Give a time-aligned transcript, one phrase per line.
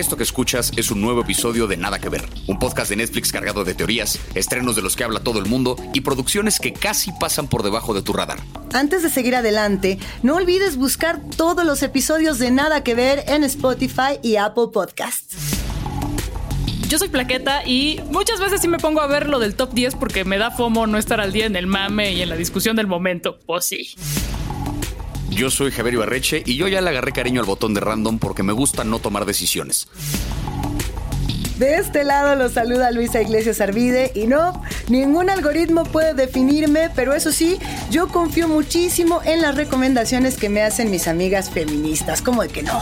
[0.00, 3.32] Esto que escuchas es un nuevo episodio de Nada que Ver, un podcast de Netflix
[3.32, 7.12] cargado de teorías, estrenos de los que habla todo el mundo y producciones que casi
[7.12, 8.38] pasan por debajo de tu radar.
[8.72, 13.44] Antes de seguir adelante, no olvides buscar todos los episodios de Nada que Ver en
[13.44, 15.36] Spotify y Apple Podcasts.
[16.88, 19.96] Yo soy Plaqueta y muchas veces sí me pongo a ver lo del top 10
[19.96, 22.74] porque me da fomo no estar al día en el mame y en la discusión
[22.74, 23.38] del momento.
[23.44, 23.94] Pues sí.
[25.40, 28.42] Yo soy Javier Ibarreche y yo ya le agarré cariño al botón de random porque
[28.42, 29.88] me gusta no tomar decisiones.
[31.56, 37.14] De este lado los saluda Luisa Iglesias Arvide y no, ningún algoritmo puede definirme, pero
[37.14, 37.58] eso sí,
[37.90, 42.62] yo confío muchísimo en las recomendaciones que me hacen mis amigas feministas, como de que
[42.62, 42.78] no.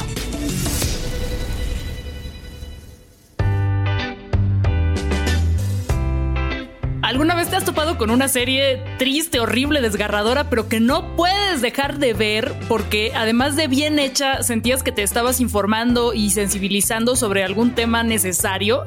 [7.09, 11.62] ¿Alguna vez te has topado con una serie triste, horrible, desgarradora, pero que no puedes
[11.62, 17.17] dejar de ver porque además de bien hecha, sentías que te estabas informando y sensibilizando
[17.17, 18.84] sobre algún tema necesario?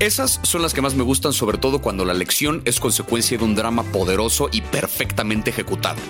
[0.00, 3.44] Esas son las que más me gustan, sobre todo cuando la lección es consecuencia de
[3.44, 6.00] un drama poderoso y perfectamente ejecutado.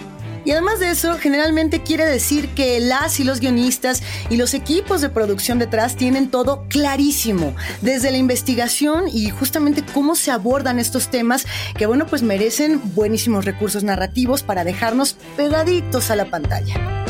[0.44, 5.00] Y además de eso, generalmente quiere decir que las y los guionistas y los equipos
[5.00, 11.08] de producción detrás tienen todo clarísimo, desde la investigación y justamente cómo se abordan estos
[11.08, 17.00] temas que, bueno, pues merecen buenísimos recursos narrativos para dejarnos pegaditos a la pantalla.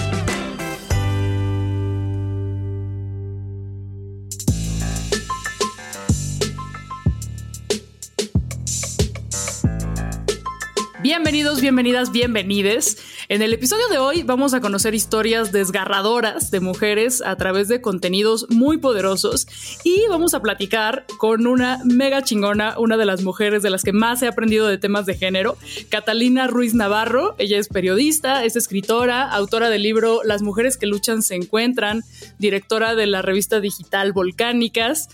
[11.02, 12.98] Bienvenidos, bienvenidas, bienvenides.
[13.30, 17.80] En el episodio de hoy vamos a conocer historias desgarradoras de mujeres a través de
[17.80, 19.46] contenidos muy poderosos
[19.84, 23.92] y vamos a platicar con una mega chingona, una de las mujeres de las que
[23.92, 25.56] más he aprendido de temas de género,
[25.90, 27.36] Catalina Ruiz Navarro.
[27.38, 32.02] Ella es periodista, es escritora, autora del libro Las mujeres que luchan se encuentran,
[32.40, 35.08] directora de la revista digital Volcánicas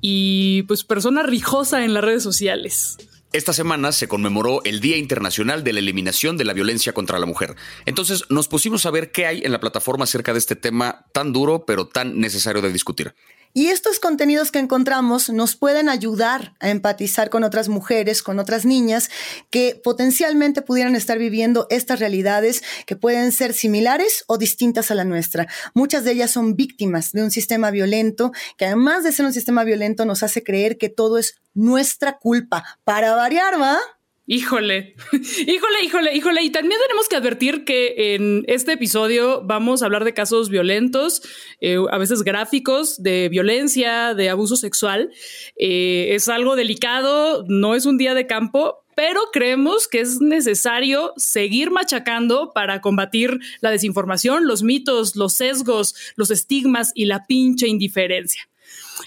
[0.00, 2.98] y pues persona rijosa en las redes sociales.
[3.32, 7.24] Esta semana se conmemoró el Día Internacional de la Eliminación de la Violencia contra la
[7.24, 7.56] Mujer.
[7.86, 11.32] Entonces nos pusimos a ver qué hay en la plataforma acerca de este tema tan
[11.32, 13.14] duro pero tan necesario de discutir.
[13.54, 18.64] Y estos contenidos que encontramos nos pueden ayudar a empatizar con otras mujeres, con otras
[18.64, 19.10] niñas
[19.50, 25.04] que potencialmente pudieran estar viviendo estas realidades que pueden ser similares o distintas a la
[25.04, 25.48] nuestra.
[25.74, 29.64] Muchas de ellas son víctimas de un sistema violento que además de ser un sistema
[29.64, 32.64] violento nos hace creer que todo es nuestra culpa.
[32.84, 33.78] Para variar, ¿va?
[34.24, 36.42] Híjole, híjole, híjole, híjole.
[36.42, 41.22] Y también tenemos que advertir que en este episodio vamos a hablar de casos violentos,
[41.60, 45.10] eh, a veces gráficos, de violencia, de abuso sexual.
[45.56, 51.14] Eh, es algo delicado, no es un día de campo, pero creemos que es necesario
[51.16, 57.66] seguir machacando para combatir la desinformación, los mitos, los sesgos, los estigmas y la pinche
[57.66, 58.51] indiferencia.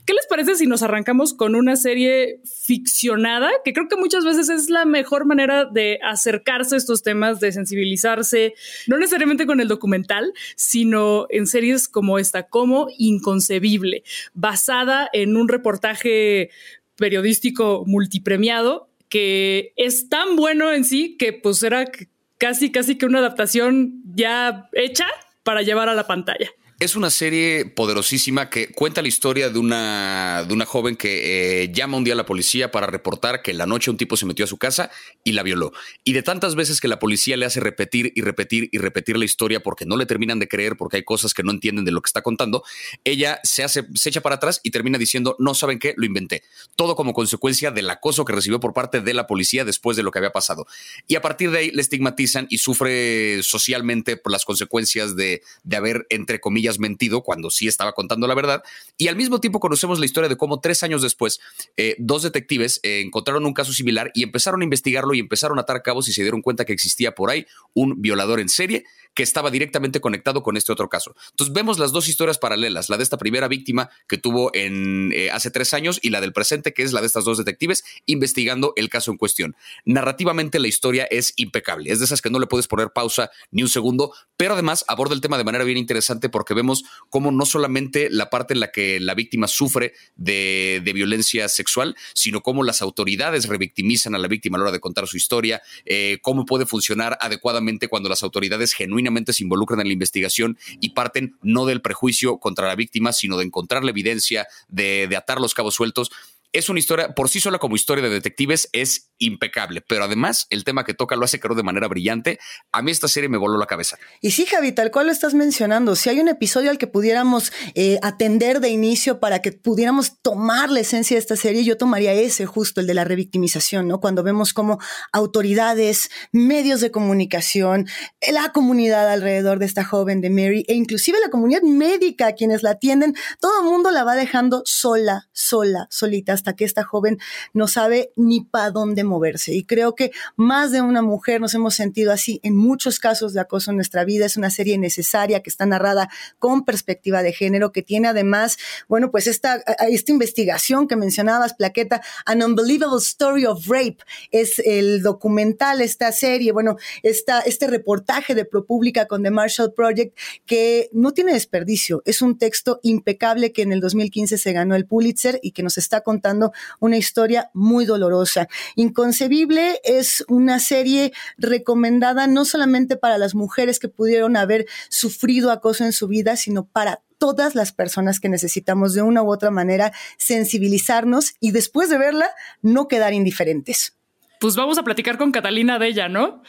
[0.06, 3.50] ¿Qué les parece si nos arrancamos con una serie ficcionada?
[3.64, 7.52] Que creo que muchas veces es la mejor manera de acercarse a estos temas, de
[7.52, 8.54] sensibilizarse,
[8.86, 14.04] no necesariamente con el documental, sino en series como esta, como Inconcebible,
[14.36, 16.52] basada en un reportaje
[16.98, 21.90] periodístico multipremiado que es tan bueno en sí que pues era
[22.38, 25.08] casi, casi que una adaptación ya hecha
[25.44, 26.52] para llevar a la pantalla.
[26.78, 31.72] Es una serie poderosísima que cuenta la historia de una, de una joven que eh,
[31.72, 34.25] llama un día a la policía para reportar que en la noche un tipo se
[34.25, 34.91] metió a su casa
[35.24, 35.72] y la violó.
[36.03, 39.24] Y de tantas veces que la policía le hace repetir y repetir y repetir la
[39.24, 42.02] historia porque no le terminan de creer, porque hay cosas que no entienden de lo
[42.02, 42.62] que está contando,
[43.06, 46.44] ella se, hace, se echa para atrás y termina diciendo, no saben qué, lo inventé.
[46.75, 50.12] Todo como consecuencia del acoso que recibió por parte de la policía después de lo
[50.12, 50.68] que había pasado.
[51.07, 55.78] Y a partir de ahí le estigmatizan y sufre socialmente por las consecuencias de, de
[55.78, 58.64] haber, entre comillas, mentido cuando sí estaba contando la verdad.
[58.98, 61.40] Y al mismo tiempo conocemos la historia de cómo tres años después,
[61.78, 65.62] eh, dos detectives eh, encontraron un caso similar y empezaron a investigarlo y empezaron a
[65.62, 69.23] atar cabos y se dieron cuenta que existía por ahí un violador en serie que
[69.23, 71.15] estaba directamente conectado con este otro caso.
[71.31, 75.50] Entonces vemos las dos historias paralelas, la de esta primera víctima que tuvo eh, hace
[75.50, 78.89] tres años y la del presente, que es la de estas dos detectives investigando el
[78.89, 79.56] caso en cuestión.
[79.85, 83.63] Narrativamente la historia es impecable, es de esas que no le puedes poner pausa ni
[83.63, 87.45] un segundo, pero además aborda el tema de manera bien interesante porque vemos cómo no
[87.45, 92.81] solamente la parte en la que la víctima sufre de, violencia sexual, sino cómo las
[92.81, 96.65] autoridades revictimizan a la víctima a la hora de contar su historia, eh, cómo puede
[96.65, 101.81] funcionar adecuadamente cuando las autoridades genuinamente se involucran en la investigación y parten no del
[101.81, 106.12] prejuicio contra la víctima, sino de encontrar la evidencia, de, atar los cabos sueltos
[106.56, 110.63] es una historia, por sí sola como historia de detectives, es impecable, pero además el
[110.63, 112.40] tema que toca lo hace creo de manera brillante.
[112.72, 113.98] A mí esta serie me voló la cabeza.
[114.22, 117.52] Y sí, Javi, tal cual lo estás mencionando, si hay un episodio al que pudiéramos
[117.74, 122.13] eh, atender de inicio para que pudiéramos tomar la esencia de esta serie, yo tomaría
[122.13, 124.00] ese justo, el de la revictimización, ¿no?
[124.00, 124.80] Cuando vemos cómo
[125.12, 127.88] autoridades, medios de comunicación,
[128.31, 132.72] la comunidad alrededor de esta joven de Mary e inclusive la comunidad médica, quienes la
[132.72, 137.18] atienden, todo el mundo la va dejando sola, sola, solita hasta que esta joven
[137.53, 139.56] no sabe ni para dónde moverse.
[139.56, 143.39] Y creo que más de una mujer nos hemos sentido así en muchos casos de
[143.39, 144.27] acoso en nuestra vida.
[144.27, 146.07] Es una serie necesaria que está narrada
[146.38, 148.57] con perspectiva de género, que tiene además,
[148.88, 149.56] bueno, pues esta,
[149.89, 153.98] esta investigación que mencionabas, Plaqueta, An Unbelievable Story of Rape,
[154.30, 160.15] es el documental, esta serie, bueno, esta, este reportaje de ProPublica con The Marshall Project,
[160.45, 162.03] que no tiene desperdicio.
[162.06, 165.80] Es un texto impecable que en el 2015 se ganó el Pulitzer y que nos
[165.80, 166.35] está contando
[166.80, 168.48] una historia muy dolorosa.
[168.76, 175.84] Inconcebible es una serie recomendada no solamente para las mujeres que pudieron haber sufrido acoso
[175.84, 179.92] en su vida, sino para todas las personas que necesitamos de una u otra manera
[180.18, 182.30] sensibilizarnos y después de verla
[182.62, 183.98] no quedar indiferentes.
[184.40, 186.42] Pues vamos a platicar con Catalina de ella, ¿no?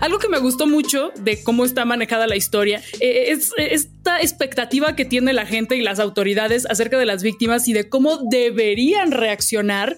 [0.00, 4.94] Algo que me gustó mucho de cómo está manejada la historia eh, es esta expectativa
[4.94, 9.10] que tiene la gente y las autoridades acerca de las víctimas y de cómo deberían
[9.10, 9.96] reaccionar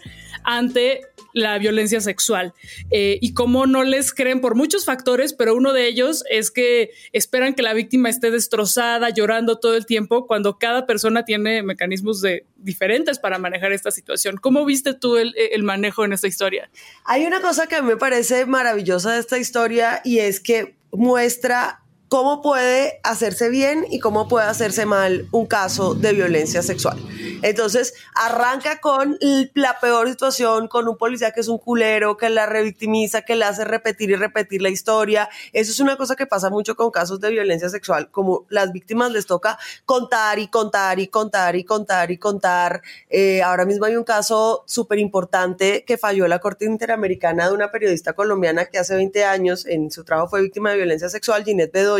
[0.49, 1.03] ante
[1.35, 2.55] la violencia sexual
[2.91, 6.91] eh, y cómo no les creen por muchos factores, pero uno de ellos es que
[7.13, 12.23] esperan que la víctima esté destrozada, llorando todo el tiempo, cuando cada persona tiene mecanismos
[12.23, 14.39] de, diferentes para manejar esta situación.
[14.39, 16.71] ¿Cómo viste tú el, manejo en esta historia?
[17.05, 22.41] Hay una cosa que me parece maravillosa de esta historia y es que muestra cómo
[22.41, 26.99] puede hacerse bien y cómo puede hacerse mal un caso de violencia sexual.
[27.43, 29.19] Entonces, arranca con
[29.55, 33.45] la peor situación, con un policía que es un culero, que la revictimiza, que le
[33.45, 35.29] hace repetir y repetir la historia.
[35.53, 39.13] Eso es una cosa que pasa mucho con casos de violencia sexual, como las víctimas
[39.13, 42.83] les toca contar y contar y contar y contar y contar.
[43.09, 47.71] Eh, ahora mismo hay un caso súper importante que falló la Corte Interamericana de una
[47.71, 51.73] periodista colombiana que hace 20 años en su trabajo fue víctima de violencia sexual, Ginette
[51.73, 51.98] Bedoya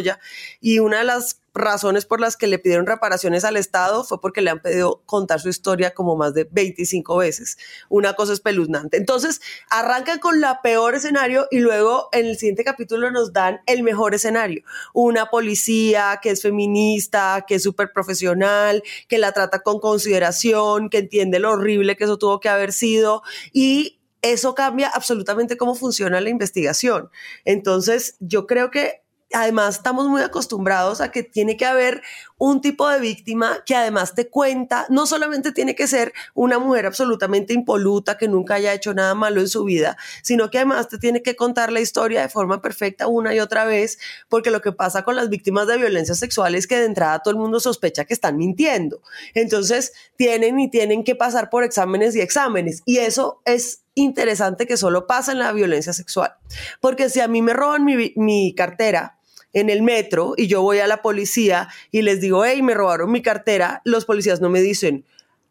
[0.61, 4.41] y una de las razones por las que le pidieron reparaciones al Estado fue porque
[4.41, 7.59] le han pedido contar su historia como más de 25 veces.
[7.89, 8.97] Una cosa espeluznante.
[8.97, 13.83] Entonces, arrancan con la peor escenario y luego en el siguiente capítulo nos dan el
[13.83, 14.63] mejor escenario.
[14.95, 20.99] Una policía que es feminista, que es súper profesional, que la trata con consideración, que
[20.99, 23.23] entiende lo horrible que eso tuvo que haber sido
[23.53, 27.11] y eso cambia absolutamente cómo funciona la investigación.
[27.45, 32.03] Entonces, yo creo que además estamos muy acostumbrados a que tiene que haber
[32.39, 36.87] un tipo de víctima que además te cuenta, no solamente tiene que ser una mujer
[36.87, 40.99] absolutamente impoluta que nunca haya hecho nada malo en su vida, sino que además te
[40.99, 43.99] tiene que contar la historia de forma perfecta una y otra vez,
[44.29, 47.33] porque lo que pasa con las víctimas de violencia sexual es que de entrada todo
[47.33, 49.03] el mundo sospecha que están mintiendo.
[49.35, 52.83] Entonces tienen y tienen que pasar por exámenes y exámenes.
[52.87, 56.35] Y eso es interesante que solo pasa en la violencia sexual.
[56.81, 59.18] Porque si a mí me roban mi, mi cartera,
[59.53, 63.11] en el metro y yo voy a la policía y les digo, hey, me robaron
[63.11, 65.05] mi cartera, los policías no me dicen,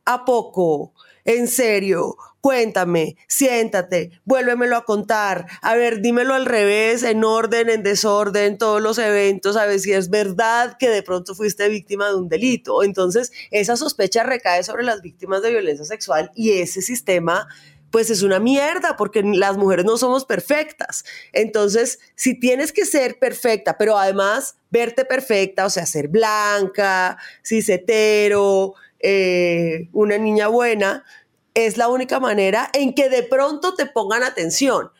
[0.05, 0.93] ¿a poco?
[1.25, 7.83] En serio, cuéntame, siéntate, vuélvemelo a contar, a ver, dímelo al revés, en orden, en
[7.83, 12.15] desorden, todos los eventos, a ver si es verdad que de pronto fuiste víctima de
[12.15, 12.83] un delito.
[12.83, 17.49] Entonces, esa sospecha recae sobre las víctimas de violencia sexual y ese sistema
[17.97, 21.03] pues es una mierda porque las mujeres no somos perfectas.
[21.33, 28.75] Entonces, si tienes que ser perfecta, pero además verte perfecta, o sea, ser blanca, cisetero,
[28.99, 31.05] eh, una niña buena,
[31.55, 34.91] es la única manera en que de pronto te pongan atención.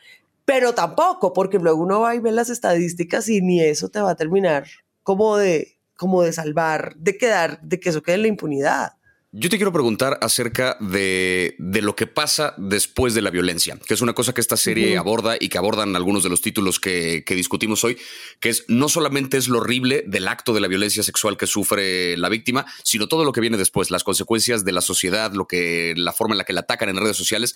[0.44, 4.10] Pero tampoco, porque luego uno va y ve las estadísticas y ni eso te va
[4.10, 4.66] a terminar
[5.04, 8.97] como de, como de salvar, de quedar, de que eso quede en la impunidad.
[9.40, 14.00] Yo te quiero preguntar acerca de, lo que pasa después de la violencia, que es
[14.00, 17.84] una cosa que esta serie aborda y que abordan algunos de los títulos que, discutimos
[17.84, 17.98] hoy,
[18.40, 22.16] que es no solamente es lo horrible del acto de la violencia sexual que sufre
[22.16, 25.94] la víctima, sino todo lo que viene después, las consecuencias de la sociedad, lo que,
[25.96, 27.54] la forma en la que la atacan en redes sociales.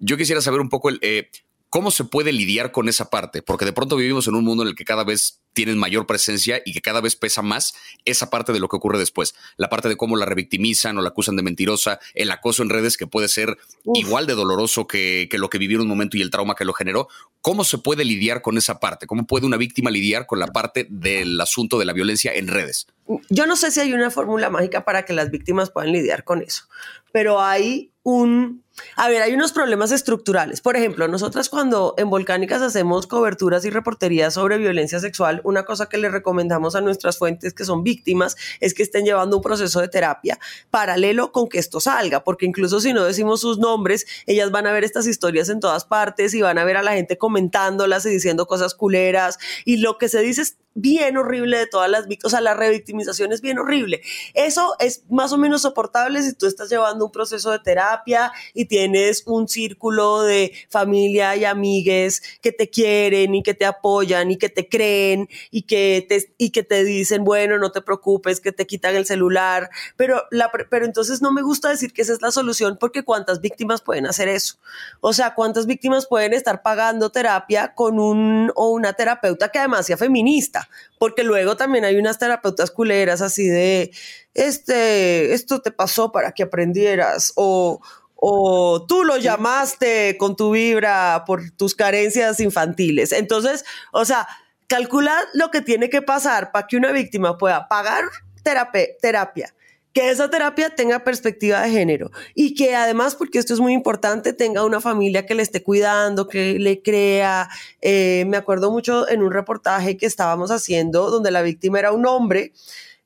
[0.00, 1.30] Yo quisiera saber un poco el, eh,
[1.70, 3.42] ¿Cómo se puede lidiar con esa parte?
[3.42, 6.60] Porque de pronto vivimos en un mundo en el que cada vez tienen mayor presencia
[6.64, 9.34] y que cada vez pesa más esa parte de lo que ocurre después.
[9.56, 12.96] La parte de cómo la revictimizan o la acusan de mentirosa, el acoso en redes
[12.96, 13.56] que puede ser
[13.94, 16.64] igual de doloroso que, que, lo que vivió en un momento y el trauma que
[16.64, 17.08] lo generó.
[17.40, 19.06] ¿Cómo se puede lidiar con esa parte?
[19.06, 22.86] ¿Cómo puede una víctima lidiar con la parte del asunto de la violencia en redes?
[23.30, 26.42] Yo no sé si hay una fórmula mágica para que las víctimas puedan lidiar con
[26.42, 26.64] eso,
[27.12, 28.63] pero hay un
[28.96, 30.60] a ver, hay unos problemas estructurales.
[30.60, 35.88] Por ejemplo, nosotras cuando en Volcánicas hacemos coberturas y reporterías sobre violencia sexual, una cosa
[35.88, 39.80] que le recomendamos a nuestras fuentes que son víctimas es que estén llevando un proceso
[39.80, 40.38] de terapia
[40.70, 44.72] paralelo con que esto salga, porque incluso si no decimos sus nombres, ellas van a
[44.72, 48.10] ver estas historias en todas partes y van a ver a la gente comentándolas y
[48.10, 52.32] diciendo cosas culeras y lo que se dice es bien horrible de todas las víctimas,
[52.32, 54.02] o sea, la revictimización es bien horrible.
[54.34, 58.63] Eso es más o menos soportable si tú estás llevando un proceso de terapia y
[58.64, 64.36] tienes un círculo de familia y amigues que te quieren y que te apoyan y
[64.36, 68.52] que te creen y que te, y que te dicen, bueno, no te preocupes, que
[68.52, 69.70] te quitan el celular.
[69.96, 73.40] Pero, la, pero entonces no me gusta decir que esa es la solución porque cuántas
[73.40, 74.56] víctimas pueden hacer eso.
[75.00, 79.86] O sea, cuántas víctimas pueden estar pagando terapia con un o una terapeuta que además
[79.86, 80.68] sea feminista,
[80.98, 83.92] porque luego también hay unas terapeutas culeras así de,
[84.34, 87.80] este, esto te pasó para que aprendieras o
[88.26, 93.12] o tú lo llamaste con tu vibra por tus carencias infantiles.
[93.12, 94.26] Entonces, o sea,
[94.66, 98.04] calcula lo que tiene que pasar para que una víctima pueda pagar
[98.42, 99.54] terapia,
[99.92, 104.32] que esa terapia tenga perspectiva de género y que además, porque esto es muy importante,
[104.32, 107.50] tenga una familia que le esté cuidando, que le crea.
[107.82, 112.06] Eh, me acuerdo mucho en un reportaje que estábamos haciendo donde la víctima era un
[112.06, 112.52] hombre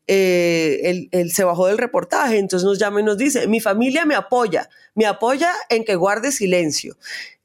[0.08, 4.14] eh, él, se bajó del reportaje, entonces nos llama y nos dice, mi familia me
[4.14, 6.96] apoya, me apoya en que guarde silencio.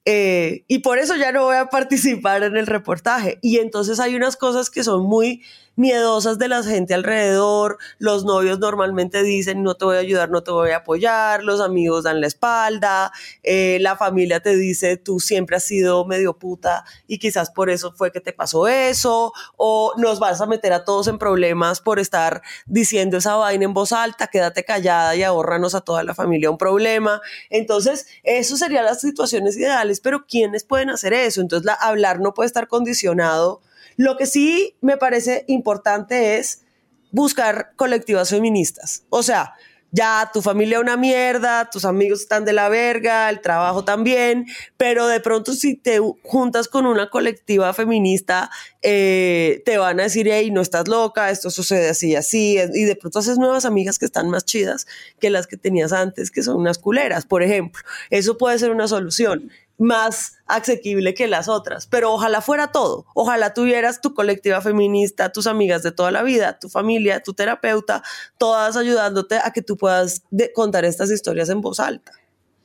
[0.05, 3.38] Eh, y por eso ya no voy a participar en el reportaje.
[3.41, 5.43] Y entonces hay unas cosas que son muy
[5.75, 10.44] miedosas de la gente alrededor, los novios normalmente dicen no te voy a ayudar, no
[10.44, 13.12] te voy a apoyar, los amigos dan la espalda,
[13.44, 17.92] eh, la familia te dice tú siempre has sido medio puta y quizás por eso
[17.94, 22.00] fue que te pasó eso, o nos vas a meter a todos en problemas por
[22.00, 26.50] estar diciendo esa vaina en voz alta, quédate callada y ahorranos a toda la familia
[26.50, 27.22] un problema.
[27.50, 31.42] Entonces, eso serían las situaciones ideales, pero ¿quiénes pueden hacer eso?
[31.42, 33.62] Entonces, la, hablar no puede estar condicionado
[33.98, 36.64] lo que sí me parece importante es
[37.12, 39.04] buscar colectivas feministas.
[39.10, 39.54] O sea,
[39.96, 45.06] ya tu familia una mierda, tus amigos están de la verga, el trabajo también, pero
[45.06, 48.50] de pronto si te juntas con una colectiva feminista,
[48.82, 52.86] eh, te van a decir, hey, no estás loca, esto sucede así y así, y
[52.86, 54.88] de pronto haces nuevas amigas que están más chidas
[55.20, 57.84] que las que tenías antes, que son unas culeras, por ejemplo.
[58.10, 61.88] Eso puede ser una solución más asequible que las otras.
[61.88, 63.06] Pero ojalá fuera todo.
[63.13, 68.03] Ojalá tuvieras tu colectiva feminista, tus amigas de toda la vida, tu familia, tu terapeuta,
[68.38, 72.12] todas ayudándote a que tú puedas contar estas historias en voz alta.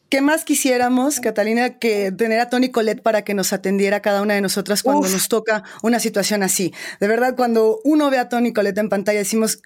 [0.09, 4.35] ¿Qué más quisiéramos, Catalina, que tener a Tony Colette para que nos atendiera cada una
[4.35, 6.73] de nosotras cuando nos toca una situación así?
[6.99, 9.61] De verdad, cuando uno ve a Tony Colette en pantalla, decimos,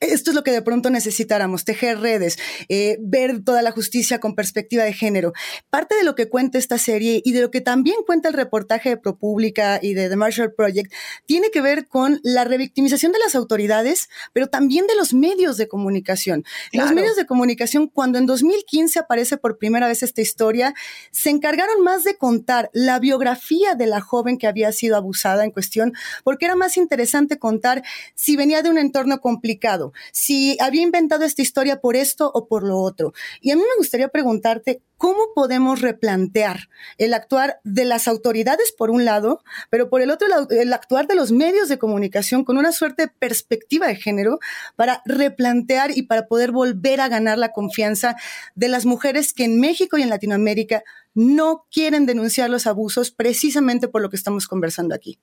[0.00, 4.34] esto es lo que de pronto necesitáramos, tejer redes, eh, ver toda la justicia con
[4.34, 5.32] perspectiva de género.
[5.70, 8.90] Parte de lo que cuenta esta serie y de lo que también cuenta el reportaje
[8.90, 10.92] de ProPublica y de The Marshall Project
[11.26, 15.68] tiene que ver con la revictimización de las autoridades, pero también de los medios de
[15.68, 16.44] comunicación.
[16.72, 20.74] Los medios de comunicación, cuando en 2015 aparece por primera vez esta historia,
[21.10, 25.50] se encargaron más de contar la biografía de la joven que había sido abusada en
[25.50, 25.92] cuestión,
[26.24, 27.82] porque era más interesante contar
[28.14, 29.77] si venía de un entorno complicado
[30.12, 33.12] si había inventado esta historia por esto o por lo otro.
[33.40, 36.68] Y a mí me gustaría preguntarte, ¿cómo podemos replantear
[36.98, 41.14] el actuar de las autoridades por un lado, pero por el otro el actuar de
[41.14, 44.38] los medios de comunicación con una suerte de perspectiva de género
[44.76, 48.16] para replantear y para poder volver a ganar la confianza
[48.54, 50.82] de las mujeres que en México y en Latinoamérica
[51.14, 55.18] no quieren denunciar los abusos precisamente por lo que estamos conversando aquí?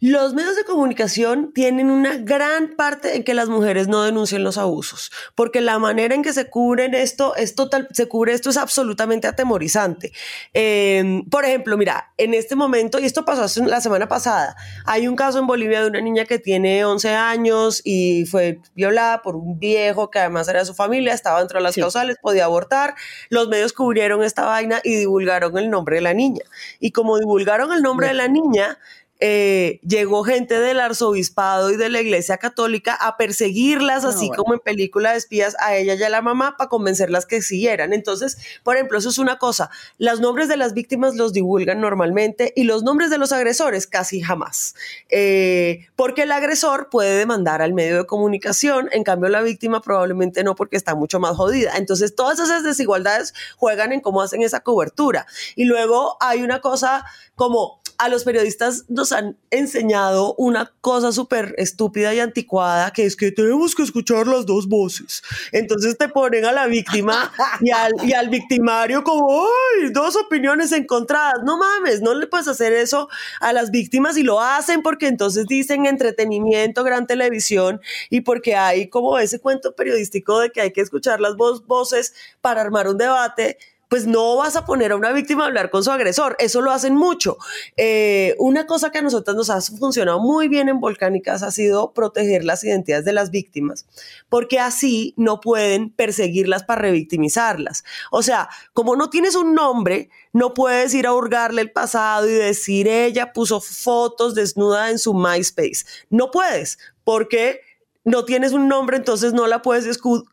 [0.00, 4.58] Los medios de comunicación tienen una gran parte en que las mujeres no denuncien los
[4.58, 8.56] abusos, porque la manera en que se cubren esto es total, se cubre esto es
[8.56, 10.12] absolutamente atemorizante.
[10.54, 14.56] Em, por ejemplo, mira, en este momento, y esto pasó la semana pasada,
[14.86, 19.22] hay un caso en Bolivia de una niña que tiene 11 años y fue violada
[19.22, 22.44] por un viejo que además era de su familia, estaba dentro de las causales, podía
[22.44, 22.94] abortar.
[23.28, 26.42] Los medios cubrieron esta vaina y divulgaron el nombre de la niña.
[26.78, 28.78] Y como divulgaron el nombre de la niña,
[29.22, 34.60] eh, llegó gente del arzobispado y de la iglesia católica a perseguirlas, así como en
[34.60, 37.92] película de espías, a ella y a la mamá para convencerlas que siguieran.
[37.92, 39.70] Entonces, por ejemplo, eso es una cosa.
[39.98, 44.22] Los nombres de las víctimas los divulgan normalmente y los nombres de los agresores casi
[44.22, 44.74] jamás.
[45.10, 50.42] Eh, porque el agresor puede demandar al medio de comunicación, en cambio la víctima probablemente
[50.44, 51.76] no porque está mucho más jodida.
[51.76, 55.26] Entonces, todas esas desigualdades juegan en cómo hacen esa cobertura.
[55.56, 57.04] Y luego hay una cosa
[57.36, 63.14] como a los periodistas nos han enseñado una cosa súper estúpida y anticuada, que es
[63.14, 65.22] que tenemos que escuchar las dos voces.
[65.52, 67.30] Entonces te ponen a la víctima
[67.60, 69.90] y al, y al victimario como, ¡ay!
[69.92, 71.42] Dos opiniones encontradas.
[71.44, 75.46] No mames, no le puedes hacer eso a las víctimas y lo hacen porque entonces
[75.46, 80.80] dicen entretenimiento, gran televisión y porque hay como ese cuento periodístico de que hay que
[80.80, 83.58] escuchar las voces para armar un debate
[83.90, 86.36] pues no vas a poner a una víctima a hablar con su agresor.
[86.38, 87.38] Eso lo hacen mucho.
[87.76, 91.92] Eh, una cosa que a nosotros nos ha funcionado muy bien en Volcánicas ha sido
[91.92, 93.86] proteger las identidades de las víctimas,
[94.28, 97.82] porque así no pueden perseguirlas para revictimizarlas.
[98.12, 102.32] O sea, como no tienes un nombre, no puedes ir a hurgarle el pasado y
[102.32, 105.84] decir ella puso fotos desnuda en su MySpace.
[106.10, 107.62] No puedes, porque
[108.04, 109.86] no tienes un nombre, entonces no la puedes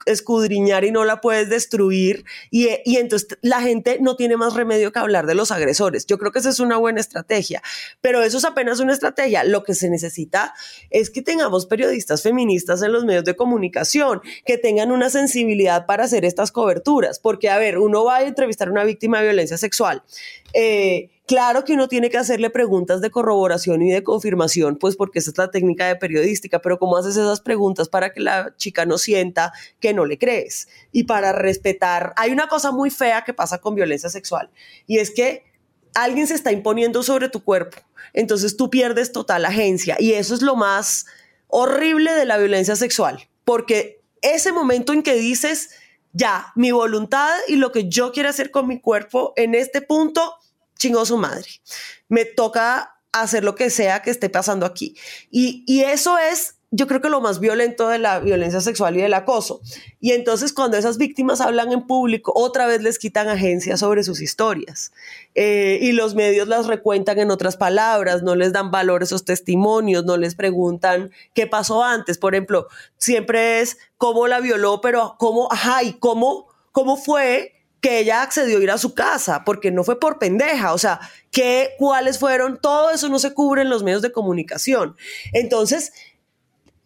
[0.06, 2.24] escudriñar y no la puedes destruir.
[2.50, 6.06] Y, entonces la gente no tiene más remedio que hablar de los agresores.
[6.06, 7.62] Yo creo que esa es una buena estrategia,
[8.00, 9.44] pero eso es apenas una estrategia.
[9.44, 10.54] Lo que se necesita
[10.90, 16.06] es que tengamos periodistas feministas en los medios de comunicación, que tengan una sensibilidad para
[16.06, 17.20] hacer estas coberturas.
[17.20, 20.04] Porque, a ver, uno va a entrevistar a una víctima de violencia sexual.
[20.54, 25.20] Eh, Claro que uno tiene que hacerle preguntas de corroboración y de confirmación, pues porque
[25.20, 28.86] esa es la técnica de periodística, pero ¿cómo haces esas preguntas para que la chica
[28.86, 30.70] no sienta que no le crees?
[30.94, 34.50] Y para respetar, hay una cosa muy fea que pasa con violencia sexual,
[34.86, 35.44] y es que
[35.94, 37.76] alguien se está imponiendo sobre tu cuerpo,
[38.14, 41.08] entonces tú pierdes total agencia, y eso es lo más
[41.48, 45.72] horrible de la violencia sexual, porque ese momento en que dices,
[46.14, 50.34] ya, mi voluntad y lo que yo quiero hacer con mi cuerpo en este punto
[50.78, 51.48] chingó su madre.
[52.10, 54.96] Me toca hacer lo que sea que esté pasando aquí.
[55.32, 59.02] Y, y eso es yo creo que lo más violento de la violencia sexual y
[59.02, 59.62] del acoso.
[60.02, 64.22] Y entonces cuando esas víctimas hablan en público, otra vez les quitan agencia sobre sus
[64.22, 64.92] historias.
[65.34, 70.04] Eh, y los medios las recuentan en otras palabras, no les dan valor esos testimonios,
[70.04, 72.18] no les preguntan qué pasó antes.
[72.18, 72.68] Por ejemplo,
[72.98, 78.58] siempre es cómo la violó, pero cómo, ajá, y cómo, cómo fue que ella accedió
[78.58, 81.00] a ir a su casa, porque no fue por pendeja, o sea,
[81.32, 84.96] que, cuáles fueron, todo eso no se cubre en los medios de comunicación.
[85.34, 85.94] Entonces,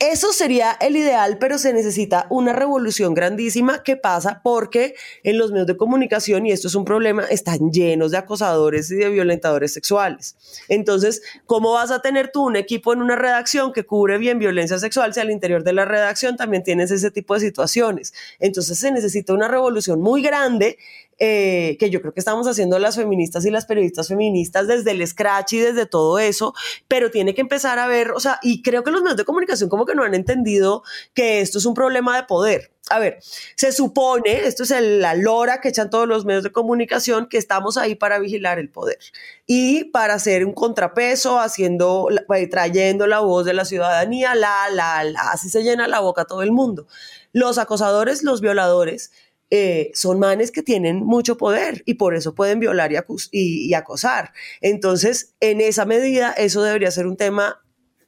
[0.01, 5.51] eso sería el ideal, pero se necesita una revolución grandísima que pasa porque en los
[5.51, 9.73] medios de comunicación, y esto es un problema, están llenos de acosadores y de violentadores
[9.73, 10.35] sexuales.
[10.69, 14.79] Entonces, ¿cómo vas a tener tú un equipo en una redacción que cubre bien violencia
[14.79, 18.11] sexual si al interior de la redacción también tienes ese tipo de situaciones?
[18.39, 20.79] Entonces se necesita una revolución muy grande
[21.23, 25.05] eh, que yo creo que estamos haciendo las feministas y las periodistas feministas desde el
[25.05, 26.55] scratch y desde todo eso,
[26.87, 29.69] pero tiene que empezar a ver, o sea, y creo que los medios de comunicación
[29.69, 30.81] como que no han entendido
[31.13, 32.71] que esto es un problema de poder.
[32.89, 33.19] A ver,
[33.55, 37.77] se supone, esto es la lora que echan todos los medios de comunicación, que estamos
[37.77, 38.97] ahí para vigilar el poder
[39.45, 45.03] y para hacer un contrapeso, haciendo, eh, trayendo la voz de la ciudadanía, la, la,
[45.03, 46.87] la, así se llena la boca todo el mundo.
[47.31, 49.11] Los acosadores, los violadores,
[49.53, 52.91] eh, son manes que tienen mucho poder y por eso pueden violar
[53.31, 54.31] y, acosar.
[54.61, 57.61] Entonces, en esa medida, eso debería ser un tema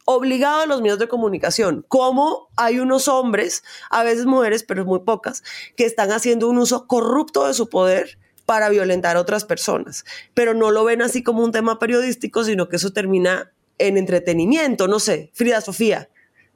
[0.06, 1.86] obligado a los medios de comunicación.
[1.90, 5.44] Como hay unos hombres, a veces mujeres, pero muy pocas,
[5.76, 10.54] que están haciendo un uso corrupto de su poder para violentar a otras personas, pero
[10.54, 15.00] no lo ven así como un tema periodístico, sino que eso termina en entretenimiento, no
[15.00, 16.10] sé, Frida Sofía.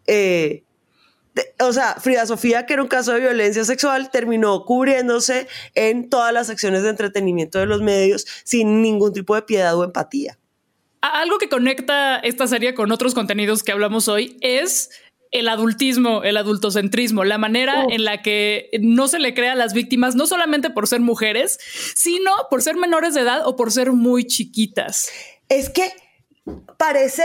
[0.05, 0.63] Eh,
[1.59, 6.33] o sea, Frida Sofía, que era un caso de violencia sexual, terminó cubriéndose en todas
[6.33, 10.37] las acciones de entretenimiento de los medios sin ningún tipo de piedad o empatía.
[11.01, 14.89] Algo que conecta esta serie con otros contenidos que hablamos hoy es
[15.31, 19.73] el adultismo, el adultocentrismo, la manera en la que no se le crea a las
[19.73, 21.59] víctimas, no solamente por ser mujeres,
[21.95, 25.09] sino por ser menores de edad o por ser muy chiquitas.
[25.49, 25.91] Es que
[26.77, 27.23] parece,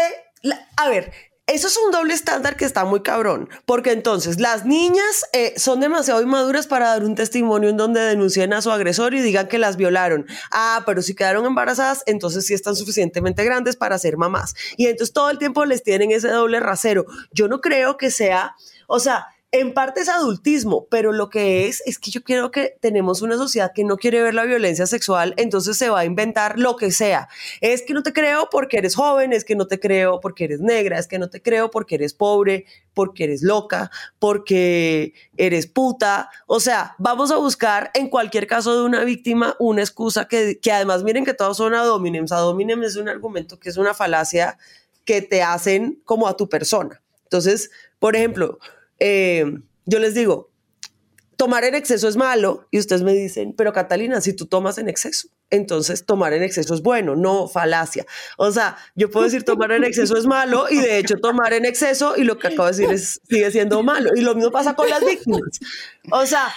[0.77, 1.13] a ver,
[1.53, 5.81] eso es un doble estándar que está muy cabrón, porque entonces las niñas eh, son
[5.81, 9.59] demasiado inmaduras para dar un testimonio en donde denuncien a su agresor y digan que
[9.59, 10.27] las violaron.
[10.51, 14.55] Ah, pero si quedaron embarazadas, entonces sí están suficientemente grandes para ser mamás.
[14.77, 17.07] Y entonces todo el tiempo les tienen ese doble rasero.
[17.33, 21.83] Yo no creo que sea, o sea, en parte es adultismo, pero lo que es
[21.85, 25.35] es que yo creo que tenemos una sociedad que no quiere ver la violencia sexual,
[25.37, 27.29] entonces se va a inventar lo que sea.
[27.61, 30.61] Es que no te creo porque eres joven, es que no te creo porque eres
[30.61, 36.31] negra, es que no te creo porque eres pobre, porque eres loca, porque eres puta.
[36.47, 40.73] O sea, vamos a buscar en cualquier caso de una víctima una excusa que, que
[40.73, 42.33] además miren que todos son adóminems.
[42.33, 44.57] Adóminem es un argumento que es una falacia
[45.05, 47.03] que te hacen como a tu persona.
[47.25, 48.59] Entonces, por ejemplo,
[49.05, 49.45] eh,
[49.85, 50.53] yo les digo,
[51.37, 54.89] tomar en exceso es malo y ustedes me dicen, pero Catalina, si tú tomas en
[54.89, 58.07] exceso, entonces tomar en exceso es bueno, no falacia.
[58.39, 61.65] O sea, yo puedo decir tomar en exceso es malo y de hecho tomar en
[61.65, 64.11] exceso y lo que acabo de decir es, sigue siendo malo.
[64.15, 65.41] Y lo mismo pasa con las víctimas.
[66.13, 66.55] O sea,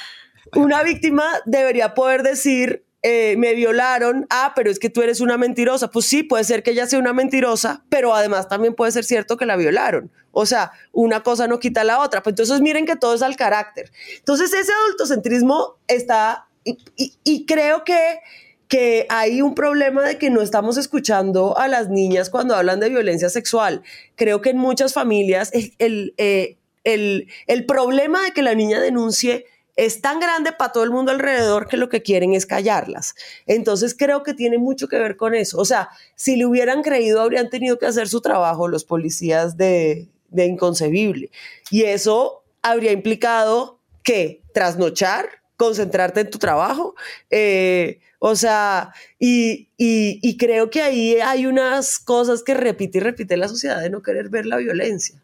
[0.53, 5.37] una víctima debería poder decir, eh, me violaron, ah, pero es que tú eres una
[5.37, 5.91] mentirosa.
[5.91, 9.37] Pues sí, puede ser que ella sea una mentirosa, pero además también puede ser cierto
[9.37, 10.11] que la violaron.
[10.31, 12.23] O sea, una cosa no quita la otra.
[12.23, 13.91] Pues entonces miren que todo es al carácter.
[14.17, 18.21] Entonces ese adultocentrismo está, y, creo que
[18.67, 22.89] que hay un problema de que no estamos escuchando a las niñas cuando hablan de
[22.89, 23.83] violencia sexual.
[24.15, 29.45] Creo que en muchas familias el, eh, el, el problema de que la niña denuncie
[29.75, 33.15] es tan grande para todo el mundo alrededor que lo que quieren es callarlas.
[33.45, 35.57] Entonces creo que tiene mucho que ver con eso.
[35.59, 40.07] O sea, si le hubieran creído, habrían tenido que hacer su trabajo los policías de,
[40.33, 41.29] inconcebible.
[41.69, 46.95] Y eso habría implicado que trasnochar, concentrarte en tu trabajo.
[47.29, 53.37] Eh, o sea, y, y creo que ahí hay unas cosas que repite y repite
[53.37, 55.21] la sociedad de no querer ver la violencia.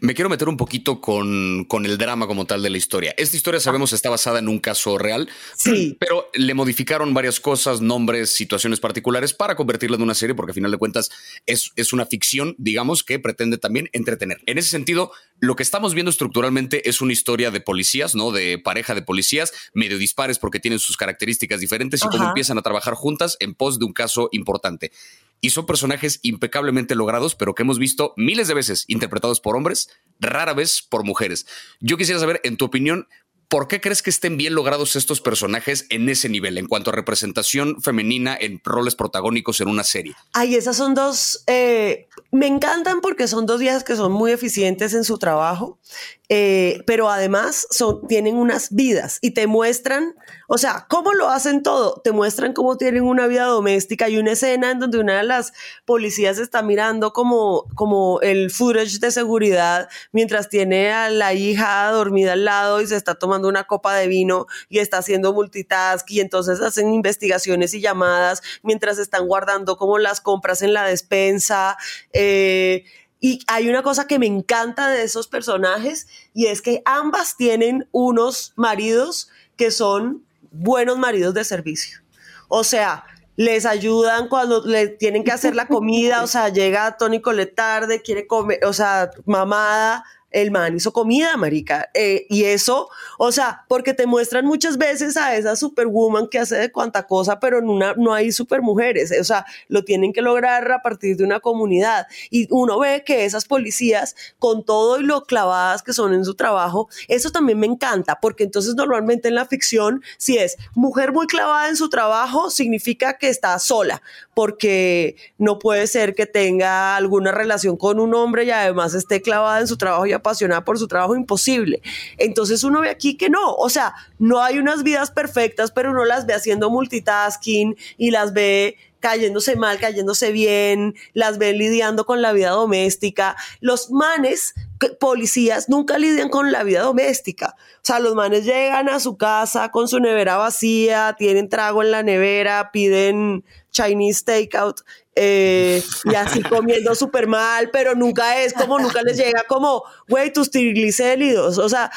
[0.00, 3.14] Me quiero meter un poquito con, con, el drama como tal de la historia.
[3.16, 5.96] Esta historia sabemos está basada en un caso real, sí.
[6.00, 10.54] pero le modificaron varias cosas, nombres, situaciones particulares para convertirla en una serie, porque a
[10.54, 11.10] final de cuentas
[11.46, 14.40] es, es una ficción, digamos, que pretende también entretener.
[14.46, 18.32] En ese sentido, lo que estamos viendo estructuralmente es una historia de policías, ¿no?
[18.32, 22.62] De pareja de policías, medio dispares porque tienen sus características diferentes y cómo empiezan a
[22.62, 24.92] trabajar juntas en pos de un caso importante
[25.40, 29.88] y son personajes impecablemente logrados, pero que hemos visto miles de veces interpretados por hombres,
[30.18, 31.46] rara vez por mujeres.
[31.80, 33.06] Yo quisiera saber, en tu opinión,
[33.50, 36.92] ¿Por qué crees que estén bien logrados estos personajes en ese nivel, en cuanto a
[36.92, 40.14] representación femenina en roles protagónicos en una serie?
[40.32, 44.94] Ay, esas son dos, eh, me encantan porque son dos días que son muy eficientes
[44.94, 45.80] en su trabajo,
[46.28, 50.14] eh, pero además son, tienen unas vidas y te muestran,
[50.52, 52.00] o sea, ¿cómo lo hacen todo?
[52.02, 54.08] Te muestran cómo tienen una vida doméstica.
[54.08, 55.52] y una escena en donde una de las
[55.84, 62.32] policías está mirando como, como el footage de seguridad mientras tiene a la hija dormida
[62.32, 66.18] al lado y se está tomando una copa de vino y está haciendo multitask y
[66.18, 71.78] entonces hacen investigaciones y llamadas mientras están guardando como las compras en la despensa.
[72.12, 72.82] Eh,
[73.20, 77.86] y hay una cosa que me encanta de esos personajes y es que ambas tienen
[77.92, 82.00] unos maridos que son buenos maridos de servicio.
[82.48, 83.04] O sea,
[83.36, 88.02] les ayudan cuando le tienen que hacer la comida, o sea, llega Tony Cole tarde,
[88.02, 91.90] quiere comer, o sea, mamada, el man hizo comida, marica.
[91.94, 92.88] Eh, y eso,
[93.18, 97.40] o sea, porque te muestran muchas veces a esa superwoman que hace de cuanta cosa,
[97.40, 99.12] pero en una, no hay supermujeres.
[99.20, 102.06] O sea, lo tienen que lograr a partir de una comunidad.
[102.30, 106.34] Y uno ve que esas policías, con todo y lo clavadas que son en su
[106.34, 111.26] trabajo, eso también me encanta, porque entonces normalmente en la ficción, si es mujer muy
[111.26, 114.02] clavada en su trabajo, significa que está sola,
[114.34, 119.60] porque no puede ser que tenga alguna relación con un hombre y además esté clavada
[119.60, 121.82] en su trabajo y apasionada por su trabajo, imposible.
[122.16, 126.04] Entonces uno ve aquí que no, o sea, no hay unas vidas perfectas, pero uno
[126.04, 132.22] las ve haciendo multitasking y las ve cayéndose mal, cayéndose bien, las ve lidiando con
[132.22, 133.36] la vida doméstica.
[133.60, 134.54] Los manes,
[135.00, 137.56] policías, nunca lidian con la vida doméstica.
[137.76, 141.90] O sea, los manes llegan a su casa con su nevera vacía, tienen trago en
[141.90, 144.80] la nevera, piden Chinese takeout
[145.14, 150.32] eh, y así comiendo súper mal, pero nunca es como, nunca les llega como, güey,
[150.32, 151.90] tus triglicéridos, o sea...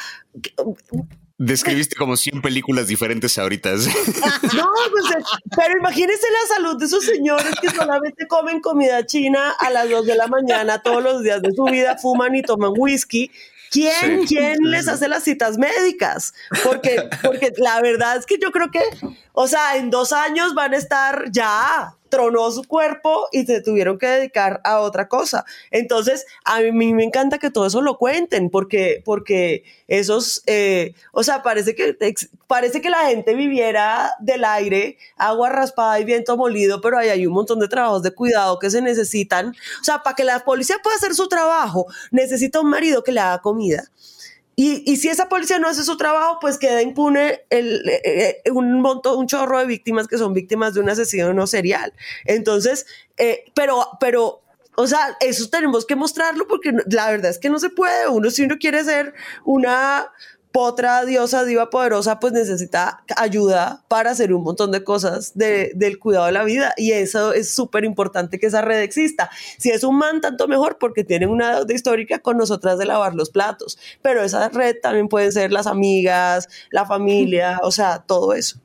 [1.36, 3.70] Describiste como 100 películas diferentes ahorita.
[3.74, 5.24] no, pues,
[5.56, 10.06] pero imagínense la salud de esos señores que solamente comen comida china a las 2
[10.06, 13.32] de la mañana todos los días de su vida, fuman y toman whisky
[13.74, 16.32] ¿Quién, ¿quién les hace las citas médicas?
[16.62, 18.82] Porque, porque la verdad es que yo creo que,
[19.32, 23.98] o sea, en dos años van a estar ya, tronó su cuerpo y se tuvieron
[23.98, 25.44] que dedicar a otra cosa.
[25.72, 31.24] Entonces, a mí me encanta que todo eso lo cuenten, porque, porque esos, eh, o
[31.24, 31.96] sea, parece que,
[32.46, 37.26] parece que la gente viviera del aire, agua raspada y viento molido, pero ahí hay
[37.26, 39.48] un montón de trabajos de cuidado que se necesitan.
[39.80, 43.18] O sea, para que la policía pueda hacer su trabajo, necesita un marido que le
[43.18, 43.90] haga comida
[44.56, 48.80] y, si esa policía no hace su trabajo, pues queda impune el, eh, eh, un
[48.80, 51.92] montón, un chorro de víctimas que son víctimas de un asesino no serial.
[52.24, 52.86] Entonces,
[53.16, 54.42] eh, pero, pero,
[54.76, 58.08] o sea, eso tenemos que mostrarlo porque la verdad es que no se puede.
[58.08, 59.14] Uno, si uno quiere ser
[59.44, 60.12] una
[60.54, 66.26] potra, diosa, diva poderosa, pues necesita ayuda para hacer un montón de cosas del cuidado
[66.26, 66.72] de la vida.
[66.76, 69.28] Y eso es súper importante que esa red exista.
[69.58, 73.16] Si es un man, tanto mejor porque tienen una deuda histórica con nosotras de lavar
[73.16, 73.80] los platos.
[74.00, 78.60] Pero esa red también pueden ser las amigas, la familia, o sea, todo eso.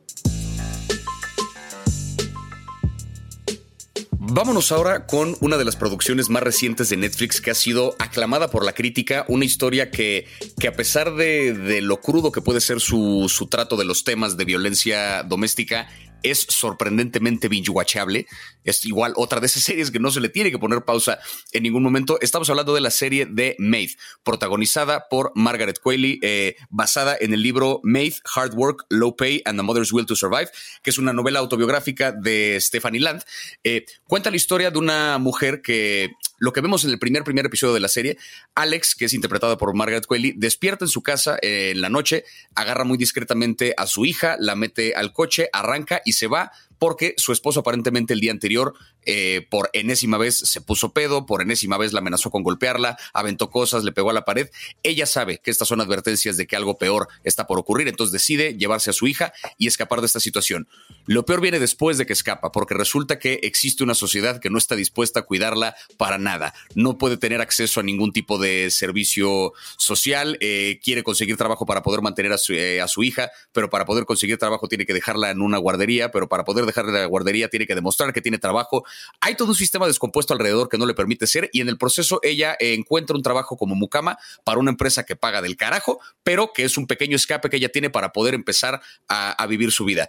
[4.32, 8.52] Vámonos ahora con una de las producciones más recientes de Netflix que ha sido aclamada
[8.52, 10.28] por la crítica, una historia que,
[10.60, 14.04] que a pesar de, de lo crudo que puede ser su, su trato de los
[14.04, 15.88] temas de violencia doméstica,
[16.24, 18.28] es sorprendentemente binge-watchable.
[18.64, 21.20] Es igual otra de esas series que no se le tiene que poner pausa
[21.52, 22.20] en ningún momento.
[22.22, 23.92] Estamos hablando de la serie de Maid,
[24.24, 29.58] protagonizada por Margaret Qualley, eh, basada en el libro Maid, Hard Work, Low Pay and
[29.58, 30.50] the Mother's Will to Survive,
[30.84, 33.24] que es una novela autobiográfica de Stephanie Land.
[33.64, 37.46] Eh, cuenta la historia de una mujer que lo que vemos en el primer, primer
[37.46, 38.18] episodio de la serie,
[38.56, 42.24] Alex, que es interpretada por Margaret Qualley, despierta en su casa eh, en la noche,
[42.56, 47.14] agarra muy discretamente a su hija, la mete al coche, arranca y se va porque
[47.18, 48.74] su esposo aparentemente el día anterior
[49.06, 53.50] eh, por enésima vez se puso pedo, por enésima vez la amenazó con golpearla, aventó
[53.50, 54.50] cosas, le pegó a la pared.
[54.84, 58.56] Ella sabe que estas son advertencias de que algo peor está por ocurrir, entonces decide
[58.58, 60.68] llevarse a su hija y escapar de esta situación.
[61.06, 64.58] Lo peor viene después de que escapa, porque resulta que existe una sociedad que no
[64.58, 66.54] está dispuesta a cuidarla para nada.
[66.76, 71.82] No puede tener acceso a ningún tipo de servicio social, eh, quiere conseguir trabajo para
[71.82, 74.94] poder mantener a su, eh, a su hija, pero para poder conseguir trabajo tiene que
[74.94, 78.22] dejarla en una guardería, pero para poder dejarla en la guardería tiene que demostrar que
[78.22, 78.84] tiene trabajo
[79.22, 82.20] hay todo un sistema descompuesto alrededor que no le permite ser y en el proceso
[82.24, 86.64] ella encuentra un trabajo como mucama para una empresa que paga del carajo, pero que
[86.64, 90.08] es un pequeño escape que ella tiene para poder empezar a, vivir su vida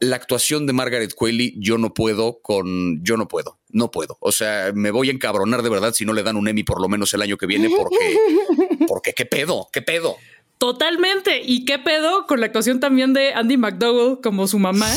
[0.00, 3.02] la actuación de Margaret Qualley, yo no puedo con.
[3.02, 4.16] Yo no puedo, no puedo.
[4.20, 6.80] O sea, me voy a encabronar de verdad si no le dan un Emmy por
[6.80, 7.96] lo menos el año que viene, porque.
[8.86, 10.16] Porque qué pedo, qué pedo.
[10.58, 11.42] Totalmente.
[11.44, 14.88] ¿Y qué pedo con la actuación también de Andy McDowell como su mamá?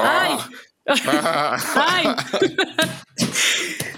[0.00, 0.48] Ah.
[0.84, 0.94] Ay,
[1.74, 2.06] Ay.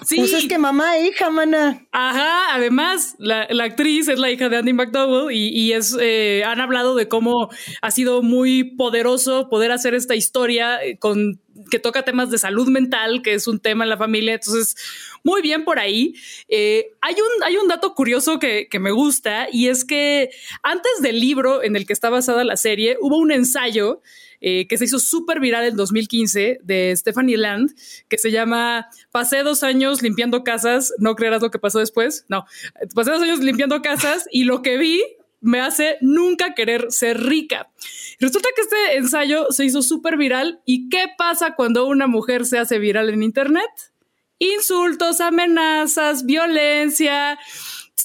[0.07, 0.17] Sí.
[0.17, 1.87] Pues es que mamá e hija, mana.
[1.90, 6.95] Ajá, además, la, actriz es la hija de Andy McDowell y, es, eh, han hablado
[6.95, 7.49] de cómo
[7.81, 11.40] ha sido muy poderoso poder hacer esta historia eh, con
[11.71, 14.35] que toca temas de salud mental, que es un tema en la familia.
[14.35, 14.77] Entonces,
[15.25, 16.15] muy bien por ahí.
[16.49, 20.31] Eh, hay, un, hay un dato curioso que, que me gusta y es que
[20.63, 24.01] antes del libro en el que está basada la serie, hubo un ensayo
[24.47, 27.75] eh, que se hizo súper viral en 2015 de Stephanie Land,
[28.09, 32.45] que se llama Pasé dos años limpiando casas, no creerás lo que pasó después, no,
[32.95, 35.03] pasé dos años limpiando casas y lo que vi
[35.41, 37.71] me hace nunca querer ser rica.
[38.21, 42.59] Resulta que este ensayo se hizo súper viral y ¿qué pasa cuando una mujer se
[42.59, 43.93] hace viral en Internet?
[44.54, 47.38] Insultos, amenazas, violencia,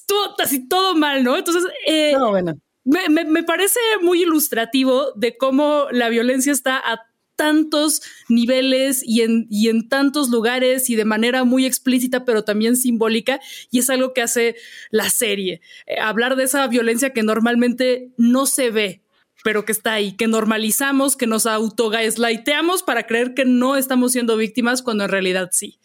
[0.06, 1.38] todo, así todo mal, ¿no?
[1.38, 2.56] Entonces, eh, no, bueno
[2.90, 9.70] me, parece muy ilustrativo de cómo la violencia está a tantos niveles y en, y
[9.70, 13.40] en tantos lugares y de manera muy explícita, pero también simbólica,
[13.72, 14.56] y es algo que hace
[14.90, 15.62] la serie.
[15.86, 19.04] Eh, hablar de esa violencia que normalmente no se ve,
[19.44, 24.36] pero que está ahí, que normalizamos, que nos autogaslighteamos para creer que no estamos siendo
[24.36, 25.80] víctimas cuando en realidad sí.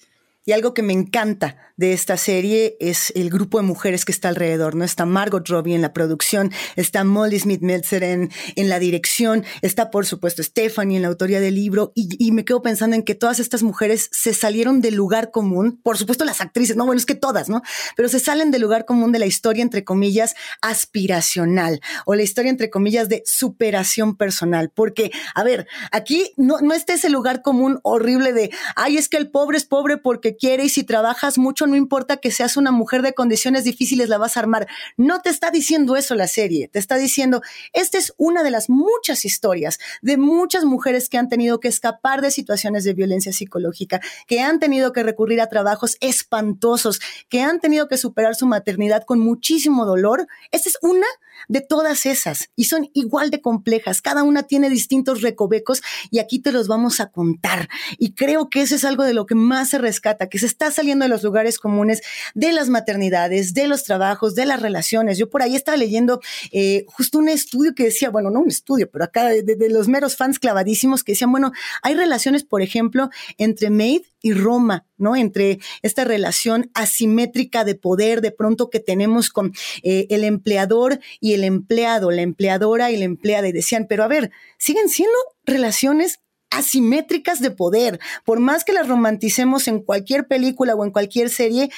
[0.46, 4.28] Y algo que me encanta de esta serie es el grupo de mujeres que está
[4.28, 4.85] alrededor, ¿no?
[4.85, 9.90] Está Margot Robbie en la producción, está Molly Smith Meltzer en, en la dirección, está
[9.90, 13.14] por supuesto Stephanie en la autoría del libro y, y, me quedo pensando en que
[13.14, 17.07] todas estas mujeres se salieron del lugar común, por supuesto las actrices, no, bueno, es
[17.07, 17.62] que todas, ¿no?
[17.96, 22.50] Pero se salen del lugar común de la historia, entre comillas, aspiracional o la historia,
[22.50, 27.80] entre comillas, de superación personal, porque, a ver, aquí no, no está ese lugar común
[27.83, 31.66] horrible de, ay, es que el pobre es pobre porque quiere y si trabajas mucho,
[31.66, 34.66] no importa que seas una mujer de condiciones difíciles, la vas a armar.
[34.97, 37.42] No te está diciendo eso la serie, te está diciendo,
[37.73, 42.20] esta es una de las muchas historias de muchas mujeres que han tenido que escapar
[42.20, 47.61] de situaciones de violencia psicológica, que han tenido que recurrir a trabajos espantosos, que han
[47.61, 50.27] tenido que superar su maternidad con muchísimo dolor.
[50.51, 51.07] Esta es una
[51.48, 54.02] de todas esas y son igual de complejas.
[54.02, 57.68] Cada una tiene distintos recovecos y aquí te los vamos a contar.
[57.98, 60.70] Y creo que eso es algo de lo que más se rescata, que se está
[60.70, 62.02] saliendo de los lugares comunes
[62.35, 65.18] de las maternidades, de los trabajos, de las relaciones.
[65.18, 66.20] Yo por ahí estaba leyendo
[66.52, 70.16] eh, justo un estudio que decía, bueno, no un estudio, pero acá de, los meros
[70.16, 71.52] fans clavadísimos que decían, bueno,
[71.83, 75.16] hay relaciones, por ejemplo, entre maid y Roma, ¿no?
[75.16, 81.34] Entre esta relación asimétrica de poder de pronto que tenemos con eh, el empleador y
[81.34, 83.48] el empleado, la empleadora y la empleada.
[83.48, 88.00] Y decían, pero a ver, siguen siendo relaciones asimétricas de poder.
[88.24, 91.70] Por más que las romanticemos en cualquier película o en cualquier serie,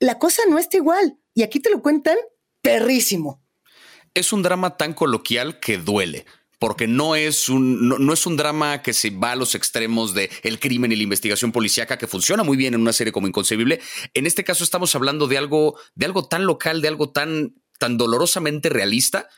[0.00, 1.20] la cosa no está igual.
[1.34, 2.16] Y aquí te lo cuentan
[2.62, 3.40] perrísimo.
[4.12, 6.26] Es un drama tan coloquial que duele
[6.62, 10.30] porque no es un, no, es un drama que se va a los extremos de
[10.44, 13.80] el crimen y la investigación policíaca que funciona muy bien en una serie como Inconcebible.
[14.14, 17.96] En este caso estamos hablando de algo, de algo tan local, de algo tan, tan
[17.96, 19.28] dolorosamente realista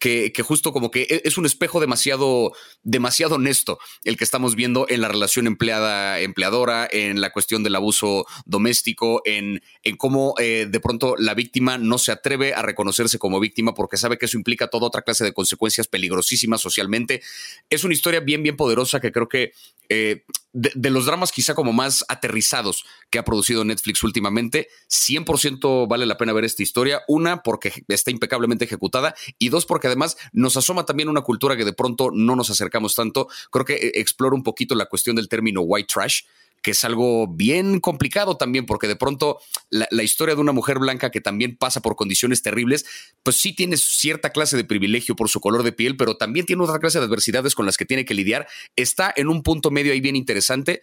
[0.00, 4.86] que, justo como que e, es un espejo demasiado, demasiado honesto el que estamos viendo
[4.88, 10.80] en la relación empleada-empleadora, en la cuestión del abuso doméstico, en, en cómo eh, de
[10.80, 14.68] pronto la víctima no se atreve a reconocerse como víctima porque sabe que eso implica
[14.68, 17.22] toda otra clase de consecuencias peligrosísimas socialmente.
[17.68, 19.52] Es una historia bien, bien poderosa que creo que
[19.90, 26.06] eh, de, los dramas quizá como más aterrizados que ha producido Netflix últimamente, 100% vale
[26.06, 27.02] la pena ver esta historia.
[27.08, 31.64] Una, porque está impecablemente ejecutada y dos, porque además nos asoma también una cultura que
[31.64, 33.28] de pronto no nos acercamos tanto.
[33.50, 36.22] Creo que eh, explora un poquito la cuestión del término white trash
[36.62, 39.38] que es algo bien complicado también, porque de pronto
[39.70, 42.84] la, historia de una mujer blanca que también pasa por condiciones terribles,
[43.22, 46.62] pues sí tiene cierta clase de privilegio por su color de piel, pero también tiene
[46.62, 48.46] otra clase de adversidades con las que tiene que lidiar.
[48.76, 50.82] Está en un punto medio ahí bien interesante.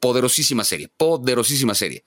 [0.00, 2.04] Poderosísima serie, poderosísima serie.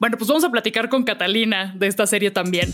[0.00, 2.72] Bueno, pues vamos a platicar con Catalina de esta serie también.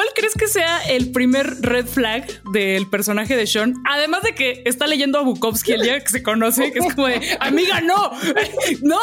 [0.00, 3.74] ¿Cuál crees que sea el primer red flag del personaje de Sean?
[3.86, 7.06] Además de que está leyendo a Bukowski el día que se conoce, que es como
[7.06, 8.10] de, amiga, no,
[8.80, 8.98] no,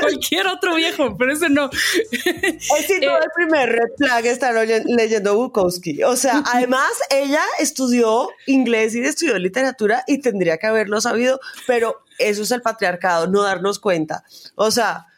[0.00, 1.68] cualquier otro viejo, pero ese no.
[2.22, 4.54] Es sin duda el primer red flag estar
[4.86, 6.04] leyendo Bukowski.
[6.04, 12.02] O sea, además ella estudió inglés y estudió literatura y tendría que haberlo sabido, pero
[12.16, 14.24] eso es el patriarcado, no darnos cuenta.
[14.54, 15.09] O sea,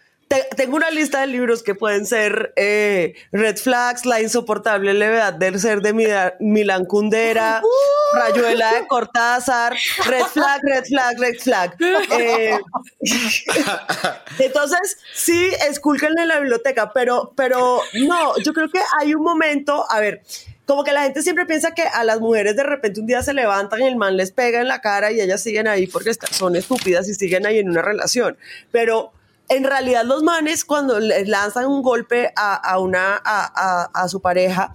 [0.57, 5.59] tengo una lista de libros que pueden ser eh, Red Flags, La insoportable levedad del
[5.61, 8.17] ser de Milan Kundera, uh.
[8.17, 11.77] Rayuela de Cortázar, Red Flag, Red Flag, Red Flag.
[12.13, 12.59] Eh,
[14.39, 19.85] entonces, sí, escúlquenle en la biblioteca, pero, pero no, yo creo que hay un momento,
[19.91, 20.23] a ver,
[20.67, 23.35] como que la gente siempre piensa que a las mujeres de repente un día se
[23.35, 26.57] levantan y el man les pega en la cara y ellas siguen ahí porque son
[26.57, 28.37] estúpidas y siguen ahí en una relación.
[28.71, 29.13] Pero
[29.53, 34.73] en realidad los manes cuando le lanzan un golpe a, una, a, a, su pareja,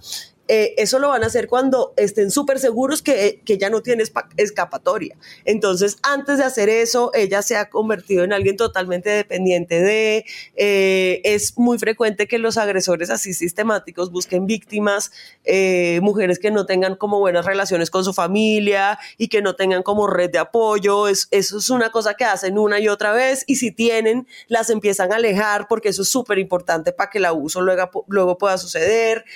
[0.48, 4.02] eh, eso lo van a hacer cuando estén súper seguros que, que, ya no tiene
[4.38, 5.14] escapatoria.
[5.44, 10.24] Entonces, antes de hacer eso, ella se ha convertido en alguien totalmente dependiente de,
[10.56, 15.12] eh, es muy frecuente que los agresores así sistemáticos busquen víctimas,
[15.44, 19.82] eh, mujeres que no tengan como buenas relaciones con su familia y que no tengan
[19.82, 21.08] como red de apoyo.
[21.08, 24.70] Es, eso es una cosa que hacen una y otra vez y si tienen, las
[24.70, 29.26] empiezan a alejar porque eso es súper importante para que el abuso luego pueda suceder.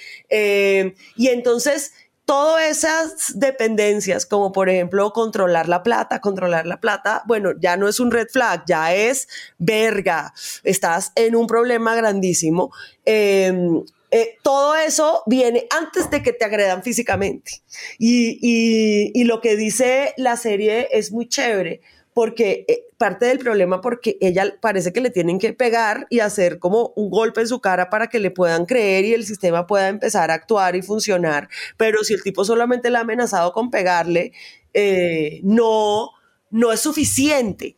[1.16, 1.92] Y entonces,
[2.24, 7.88] todas esas dependencias, como por ejemplo controlar la plata, controlar la plata, bueno, ya no
[7.88, 12.72] es un red flag, ya es verga, estás en un problema grandísimo.
[13.04, 17.62] Em, eh, todo eso viene antes de que te agredan físicamente.
[17.98, 21.80] y, lo que dice la serie es muy chévere,
[22.14, 26.58] porque eh, parte del problema porque ella parece que le tienen que pegar y hacer
[26.58, 29.88] como un golpe en su cara para que le puedan creer y el sistema pueda
[29.88, 34.32] empezar a actuar y funcionar, pero si el tipo solamente le ha amenazado con pegarle,
[34.74, 36.10] eh, no,
[36.50, 37.76] no es suficiente.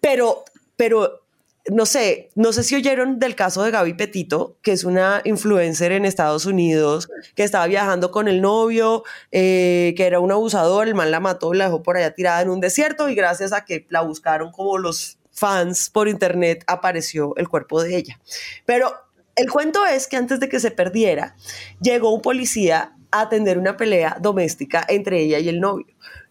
[0.00, 0.44] Pero,
[0.76, 1.22] pero
[1.70, 5.92] no sé, no sé si oyeron del caso de Gaby Petito, que es una influencer
[5.92, 10.94] en Estados Unidos, que estaba viajando con el novio, eh, que era un abusador, el
[10.94, 13.86] man la mató, la dejó por allá tirada en un desierto y gracias a que
[13.90, 18.20] la buscaron como los fans por internet apareció el cuerpo de ella.
[18.66, 18.92] Pero
[19.36, 21.36] el cuento es que antes de que se perdiera,
[21.80, 25.86] llegó un policía a atender una pelea doméstica entre ella y el novio.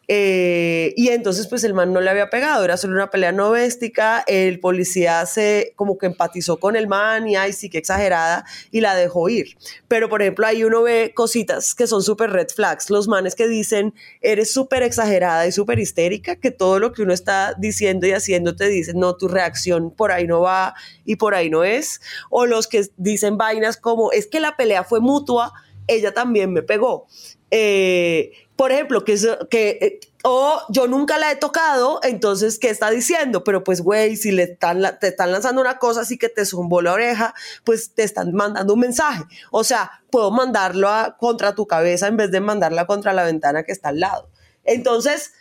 [0.10, 4.24] Eh, y entonces pues el man no le había pegado, era solo una pelea doméstica,
[4.26, 8.80] el policía se como que empatizó con el man y ay sí que exagerada y
[8.80, 9.58] la dejó ir.
[9.90, 13.50] Pero por ejemplo ahí uno ve cositas que son súper red flags, los manes que
[13.50, 18.14] dicen eres súper exagerada y súper histérica, que todo lo que uno está diciendo y
[18.14, 22.00] haciendo te dicen no, tu reacción por ahí no va y por ahí no es,
[22.30, 25.52] o los que dicen vainas como es que la pelea fue mutua,
[25.88, 27.08] ella también me pegó.
[27.50, 29.16] Eh, por ejemplo, que,
[29.52, 33.44] que eh, o yo nunca la he tocado, entonces, ¿qué está diciendo?
[33.44, 36.82] Pero pues, güey, si le están, te están lanzando una cosa así que te zumbó
[36.82, 39.24] la oreja, pues te están mandando un mensaje.
[39.52, 40.90] O sea, puedo mandarlo
[41.20, 44.28] contra tu cabeza en vez de mandarla contra la ventana que está al lado.
[44.64, 45.34] Entonces,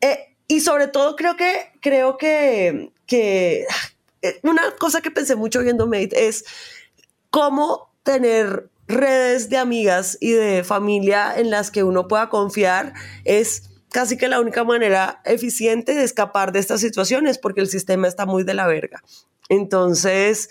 [0.00, 3.66] eh, y sobre todo creo que, creo que, que
[4.22, 6.44] eh, una cosa que pensé mucho viendo Mate es
[7.28, 12.92] cómo tener redes de amigas y de familia en las que uno pueda confiar
[13.24, 18.08] es casi que la única manera eficiente de escapar de estas situaciones porque el sistema
[18.08, 19.02] está muy de la verga.
[19.48, 20.48] Entonces,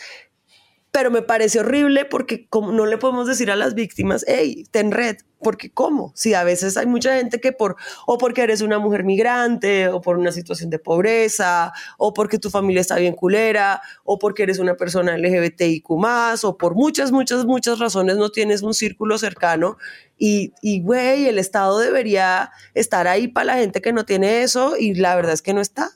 [0.93, 4.91] pero me parece horrible porque como no le podemos decir a las víctimas, hey, ten
[4.91, 6.11] red, porque ¿cómo?
[6.13, 10.01] Si a veces hay mucha gente que por, o porque eres una mujer migrante, o
[10.01, 14.59] por una situación de pobreza, o porque tu familia está bien culera, o porque eres
[14.59, 19.77] una persona LGBTIQ o por muchas, muchas, muchas razones no tienes un círculo cercano.
[20.19, 24.77] Y, y, güey, el Estado debería estar ahí para la gente que no tiene eso,
[24.77, 25.89] y la verdad es que no está.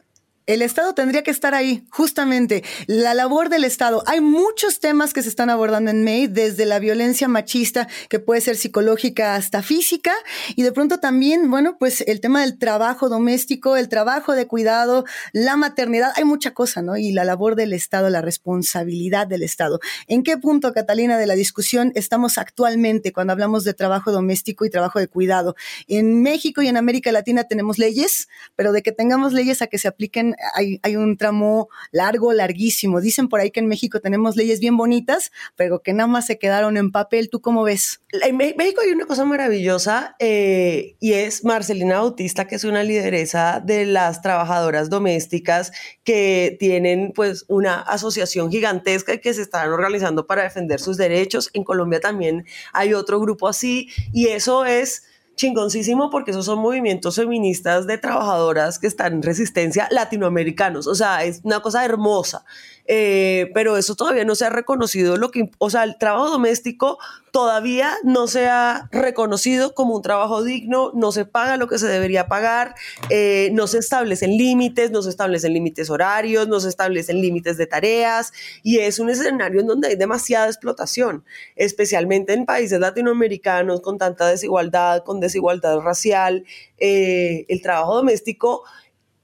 [0.47, 4.01] El Estado tendría que estar ahí, justamente, la labor del Estado.
[4.05, 8.39] Hay muchos temas que se están abordando en May, desde la violencia machista, que puede
[8.39, 10.13] ser psicológica hasta física,
[10.55, 15.03] y de pronto también, bueno, pues el tema del trabajo doméstico, el trabajo de cuidado,
[15.33, 16.95] la maternidad, hay mucha cosa, ¿no?
[16.95, 19.81] Y la labor del Estado, la responsabilidad del Estado.
[20.07, 24.69] ¿En qué punto, Catalina, de la discusión estamos actualmente cuando hablamos de trabajo doméstico y
[24.69, 25.57] trabajo de cuidado?
[25.89, 29.77] En México y en América Latina tenemos leyes, pero de que tengamos leyes a que
[29.77, 33.01] se apliquen hay, un tramo largo, larguísimo.
[33.01, 36.37] Dicen por ahí que en México tenemos leyes bien bonitas, pero que nada más se
[36.37, 37.29] quedaron en papel.
[37.29, 38.01] ¿Tú cómo ves?
[38.23, 43.61] En México hay una cosa maravillosa eh, y es Marcelina Bautista, que es una lideresa
[43.63, 45.71] de las trabajadoras domésticas
[46.03, 51.49] que tienen pues una asociación gigantesca que se están organizando para defender sus derechos.
[51.53, 55.03] En Colombia también hay otro grupo así y eso es
[55.37, 60.87] chingoncísimo porque esos son movimientos feministas de trabajadoras que están en resistencia latinoamericanos.
[60.87, 62.43] O sea, es una cosa hermosa.
[62.87, 66.97] Eh, pero eso todavía no se ha reconocido lo que, o sea, el trabajo doméstico
[67.31, 71.87] todavía no se ha reconocido como un trabajo digno, no se paga lo que se
[71.87, 72.75] debería pagar,
[73.09, 77.67] eh, no se establecen límites, no se establecen límites horarios, no se establecen límites de
[77.67, 78.31] tareas
[78.63, 81.25] y es un escenario en donde hay demasiada explotación,
[81.55, 86.45] especialmente en países latinoamericanos con tanta desigualdad, con desigualdad racial,
[86.77, 88.63] eh, el trabajo doméstico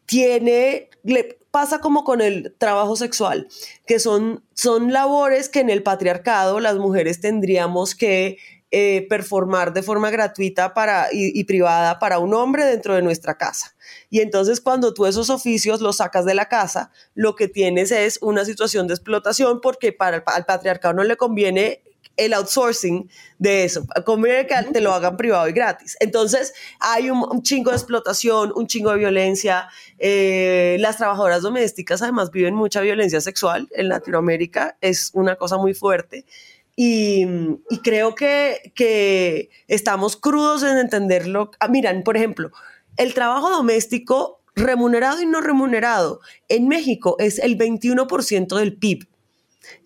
[0.05, 0.89] tiene,
[1.53, 3.47] pasa como con el trabajo sexual,
[3.85, 8.39] que son, son labores que en el patriarcado las mujeres tendríamos que
[8.71, 13.75] eh, performar de forma gratuita para, y, privada para un hombre dentro de nuestra casa.
[14.09, 18.17] Y entonces cuando tú esos oficios los sacas de la casa, lo que tienes es
[18.23, 21.83] una situación de explotación porque para el, al patriarcado no le conviene
[22.18, 23.09] el outsourcing
[23.39, 23.86] de eso.
[24.05, 25.97] Conviene que te lo hagan privado y gratis.
[25.99, 29.68] Entonces, hay un, chingo de explotación, un chingo de violencia.
[29.97, 34.78] Eh, las trabajadoras domésticas además viven mucha violencia sexual en Latinoamérica.
[34.82, 36.26] Es una cosa muy fuerte.
[36.76, 37.26] Y,
[37.84, 41.51] creo que, que, estamos crudos en entenderlo.
[41.59, 42.51] Ah, miran, por ejemplo,
[42.97, 49.07] el trabajo doméstico remunerado y no remunerado en México es el 21% del PIB.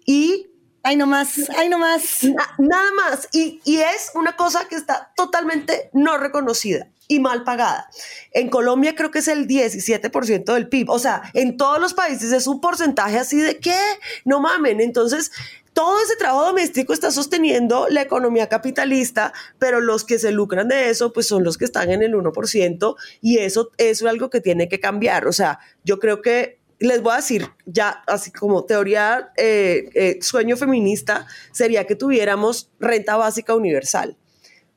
[0.06, 0.48] Y
[0.88, 2.24] Ay, no más, ay, no más.
[2.58, 3.28] nada más.
[3.34, 7.90] Y, y es una cosa que está totalmente no reconocida y mal pagada.
[8.32, 10.90] En Colombia creo que es el 17% del PIB.
[10.90, 13.78] O sea, en todos los países es un porcentaje así de que
[14.24, 14.80] no mamen.
[14.80, 15.34] Entonces,
[15.74, 20.90] todo ese trabajo doméstico está sosteniendo la economía capitalista, pero los que se lucran de
[20.90, 24.40] eso, pues son los que están en el 1% y eso, eso es algo que
[24.40, 25.28] tiene que cambiar.
[25.28, 30.20] O sea, yo creo que les voy a decir, ya así como teoría, eh, eh,
[30.22, 34.16] sueño feminista, sería que tuviéramos renta básica universal.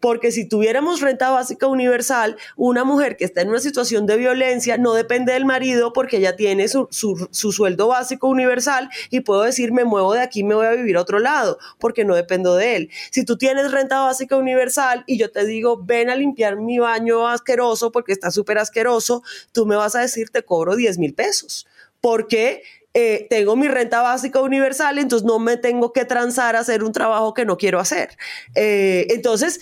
[0.00, 4.78] Porque si tuviéramos renta básica universal, una mujer que está en una situación de violencia
[4.78, 9.72] no depende del marido porque ella tiene su, su, sueldo básico universal y puedo decir,
[9.72, 12.76] me muevo de aquí, me voy a vivir a otro lado porque no dependo de
[12.76, 12.90] él.
[13.10, 17.28] Si tú tienes renta básica universal y yo te digo, ven a limpiar mi baño
[17.28, 19.22] asqueroso porque está súper asqueroso,
[19.52, 21.66] tú me vas a decir, te cobro 10 mil pesos
[22.00, 26.82] porque eh, tengo mi renta básica universal, entonces no me tengo que transar a hacer
[26.82, 28.16] un trabajo que no quiero hacer.
[28.56, 29.60] Eh, entonces,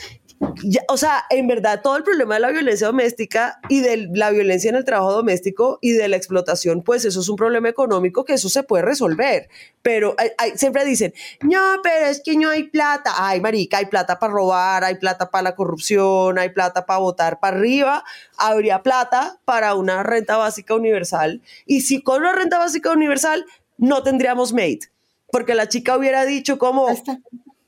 [0.88, 4.68] o sea, en verdad todo el problema de la violencia doméstica y de la violencia
[4.68, 8.34] en el trabajo doméstico y de la explotación, pues eso es un problema económico que
[8.34, 9.48] eso se puede resolver.
[9.82, 10.14] Pero
[10.54, 11.12] siempre dicen,
[11.42, 13.12] no, pero es que no hay plata.
[13.16, 17.40] Ay, marica, hay plata para robar, hay plata para la corrupción, hay plata para votar
[17.40, 18.04] para arriba.
[18.36, 21.42] Habría plata para una renta básica universal.
[21.66, 23.44] Y si con una renta básica universal
[23.76, 24.90] no tendríamos mate,
[25.30, 26.88] porque la chica hubiera dicho como,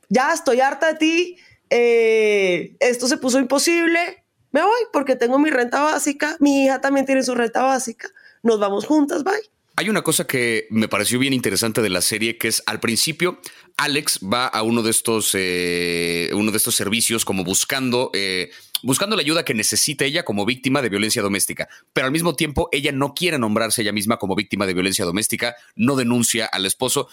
[0.08, 1.36] ya estoy harta de ti
[1.70, 7.06] eh, esto se puso imposible, me voy porque tengo mi renta básica, mi hija también
[7.06, 8.08] tiene su renta básica,
[8.42, 9.34] nos vamos juntas, bye.
[9.76, 13.40] Hay una cosa que me pareció bien interesante de la serie, que es al principio
[13.78, 18.50] Alex va a uno de estos, eh, uno de estos servicios como buscando eh,
[18.82, 22.68] buscando la ayuda que necesita ella como víctima de violencia doméstica, pero al mismo tiempo
[22.72, 27.08] ella no quiere nombrarse ella misma como víctima de violencia doméstica, no denuncia al esposo.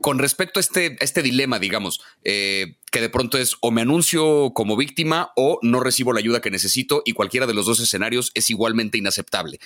[0.00, 4.52] Con respecto a este, este dilema, digamos, eh, que de pronto es o me anuncio
[4.54, 8.30] como víctima o no recibo la ayuda que necesito y cualquiera de los dos escenarios
[8.34, 9.58] es igualmente inaceptable.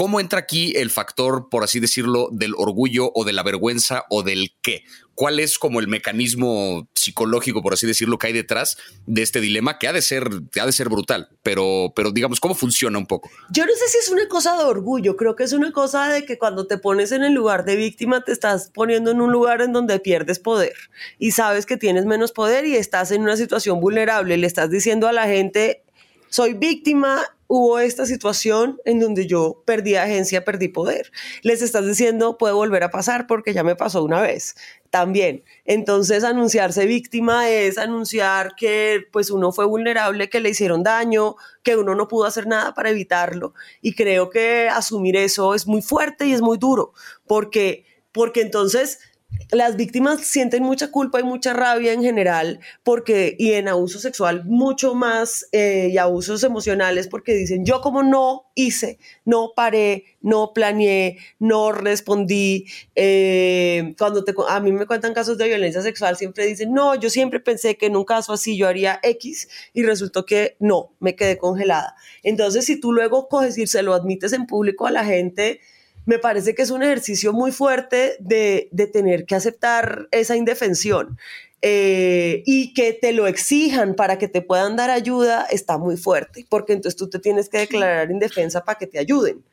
[0.00, 4.22] ¿Cómo entra aquí el factor, por así decirlo, del orgullo o de la vergüenza o
[4.22, 4.84] del qué?
[5.14, 9.78] ¿Cuál es como el mecanismo psicológico, por así decirlo, que hay detrás de este dilema
[9.78, 11.28] que ha de ser, ha de ser brutal?
[11.42, 13.28] Pero, pero digamos, ¿cómo funciona un poco?
[13.50, 16.24] Yo no sé si es una cosa de orgullo, creo que es una cosa de
[16.24, 19.60] que cuando te pones en el lugar de víctima te estás poniendo en un lugar
[19.60, 20.72] en donde pierdes poder
[21.18, 25.08] y sabes que tienes menos poder y estás en una situación vulnerable, le estás diciendo
[25.08, 25.82] a la gente,
[26.30, 27.22] soy víctima
[27.52, 31.10] hubo esta situación en donde yo perdí agencia, perdí poder.
[31.42, 34.54] Les estás diciendo, puede volver a pasar porque ya me pasó una vez
[34.90, 35.42] también.
[35.64, 41.34] Entonces, anunciarse víctima es anunciar que pues uno fue vulnerable, que le hicieron daño,
[41.64, 43.52] que uno no pudo hacer nada para evitarlo.
[43.80, 46.92] Y creo que asumir eso es muy fuerte y es muy duro,
[47.26, 49.00] porque porque entonces
[49.52, 54.44] las víctimas sienten mucha culpa y mucha rabia en general porque y en abuso sexual
[54.44, 60.52] mucho más eh, y abusos emocionales porque dicen yo como no hice no paré no
[60.52, 66.46] planeé no respondí eh, cuando te, a mí me cuentan casos de violencia sexual siempre
[66.46, 70.24] dicen no yo siempre pensé que en un caso así yo haría X y resultó
[70.24, 74.46] que no me quedé congelada entonces si tú luego coges y se lo admites en
[74.46, 75.60] público a la gente
[76.10, 81.16] me parece que es un ejercicio muy fuerte de, tener que aceptar esa indefensión.
[81.62, 86.46] Eh, y que te lo exijan para que te puedan dar ayuda está muy fuerte,
[86.48, 89.44] porque entonces tú te tienes que declarar indefensa para que te ayuden.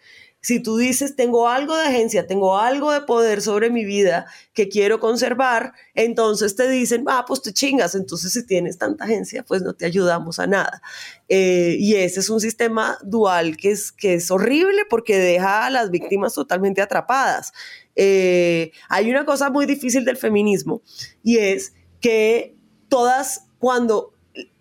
[0.42, 4.70] Si tú dices, tengo algo de agencia, tengo algo de poder sobre mi vida que
[4.70, 9.62] quiero conservar, entonces te dicen, ah, pues te chingas, entonces si tienes tanta agencia, pues
[9.62, 10.82] no te ayudamos a nada.
[11.28, 15.70] Eh, y ese es un sistema dual que es, que es horrible porque deja a
[15.70, 17.52] las víctimas totalmente atrapadas.
[17.96, 20.82] Eh, hay una cosa muy difícil del feminismo
[21.24, 22.56] y es que
[22.90, 24.14] todas, cuando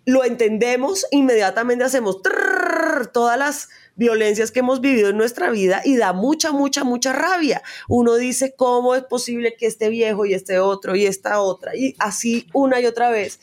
[0.05, 2.21] lo entendemos, inmediatamente hacemos
[3.13, 7.61] todas las violencias que hemos vivido en nuestra vida y da mucha, mucha, mucha rabia.
[7.89, 11.75] Uno dice, ¿cómo es posible que este viejo y este otro y esta otra?
[11.75, 13.39] Y así una y otra vez.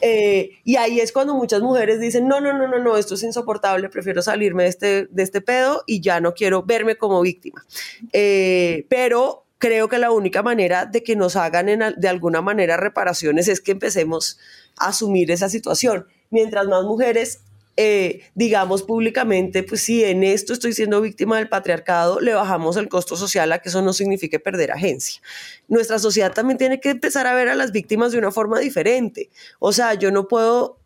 [0.00, 3.22] Eh, y ahí es cuando muchas mujeres dicen, no, no, no, no, no, esto es
[3.22, 7.64] insoportable, prefiero salirme de este, de este pedo y ya no quiero verme como víctima.
[8.12, 13.48] Eh, pero creo que la única manera de que nos hagan de alguna manera reparaciones
[13.48, 14.38] es que empecemos
[14.78, 16.06] a asumir esa situación.
[16.30, 17.40] Mientras más mujeres
[17.80, 22.88] eh, digamos públicamente, pues si en esto estoy siendo víctima del patriarcado, le bajamos el
[22.88, 25.22] costo social a que eso no signifique perder agencia.
[25.68, 29.30] Nuestra sociedad también tiene que empezar a ver a las víctimas de una forma diferente.
[29.60, 30.80] O sea, yo no puedo,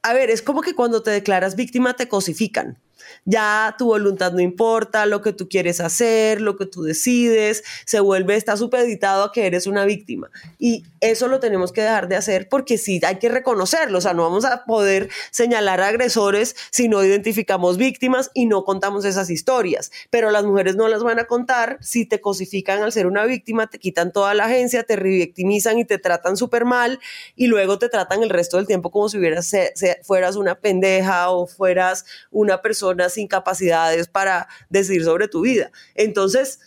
[0.00, 2.78] a ver, es como que cuando te declaras víctima te cosifican
[3.24, 8.00] ya tu voluntad no importa, lo que tú quieres hacer, lo que tú decides, se
[8.00, 10.30] vuelve, está supeditado a que eres una víctima.
[10.58, 14.14] Y eso lo tenemos que dejar de hacer porque sí hay que reconocerlo, o sea,
[14.14, 19.90] no vamos a poder señalar agresores si no identificamos víctimas y no contamos esas historias,
[20.10, 23.68] pero las mujeres no las van a contar si te cosifican al ser una víctima,
[23.68, 27.00] te quitan toda la agencia, te revictimizan y te tratan súper mal
[27.36, 29.18] y luego te tratan el resto del tiempo como si
[30.02, 35.70] fueras una pendeja o fueras una persona incapacidades para decidir sobre tu vida.
[35.94, 36.60] Entonces,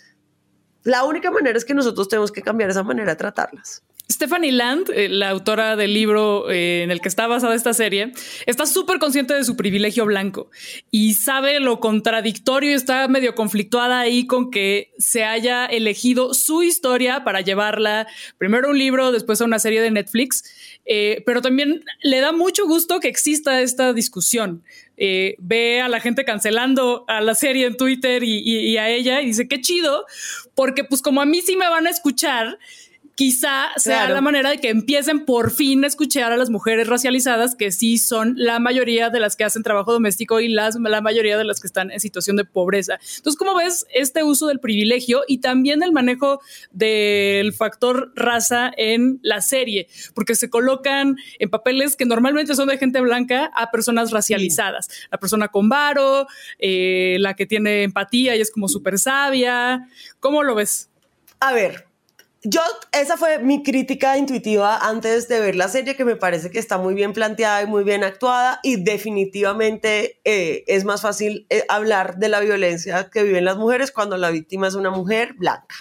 [0.84, 3.84] la única manera es que nosotros tenemos que cambiar esa manera de tratarlas.
[4.12, 8.12] Stephanie Land, eh, la autora del libro eh, en el que está basada esta serie,
[8.46, 10.52] está súper consciente de su privilegio blanco
[10.92, 16.64] y sabe lo contradictorio y está medio conflictuada ahí con que se haya elegido su
[16.64, 18.06] historia para llevarla
[18.38, 20.44] primero a un libro, después a una serie de Netflix,
[20.86, 24.64] eh, pero también le da mucho gusto que exista esta discusión.
[24.98, 29.28] Ve a la gente cancelando a la serie en Twitter y, y a ella y
[29.28, 30.06] dice, qué chido,
[30.56, 32.60] porque pues como a mí sí me van a escuchar,
[33.16, 37.56] quizá sea la manera de que empiecen por fin a escuchar a las mujeres racializadas,
[37.56, 41.38] que sí son la mayoría de las que hacen trabajo doméstico y las, la mayoría
[41.38, 43.00] de las que están en situación de pobreza.
[43.18, 46.42] Entonces, ¿cómo ves este uso del privilegio y también el manejo
[46.72, 49.88] del factor raza en la serie?
[50.16, 54.90] Porque se colocan en papeles que normalmente son de gente blanca a personas racializadas.
[55.12, 56.28] La persona con varo,
[56.60, 59.88] eh, la que tiene empatía y es como súper sabia.
[60.20, 60.90] ¿Cómo lo ves?
[61.40, 61.86] A ver,
[62.44, 66.60] yo, esa fue mi crítica intuitiva antes de ver la serie, que me parece que
[66.60, 71.64] está muy bien planteada y muy bien actuada y definitivamente eh, es más fácil eh,
[71.70, 75.76] hablar de la violencia que viven las mujeres cuando la víctima es una mujer blanca,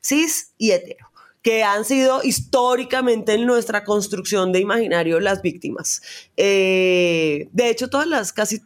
[0.00, 1.10] cis y hetero
[1.42, 6.02] que han sido históricamente en nuestra construcción de imaginario las víctimas.
[6.36, 8.62] Eh, de hecho, todas las casi...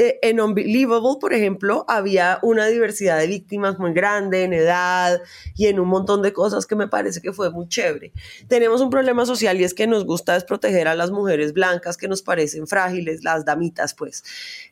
[0.00, 5.20] eh, en Unbelievable, por ejemplo, había una diversidad de víctimas muy grande en edad
[5.56, 8.12] y en un montón de cosas que me parece que fue muy chévere.
[8.46, 12.06] Tenemos un problema social y es que nos gusta desproteger a las mujeres blancas que
[12.06, 14.22] nos parecen frágiles, las damitas, pues.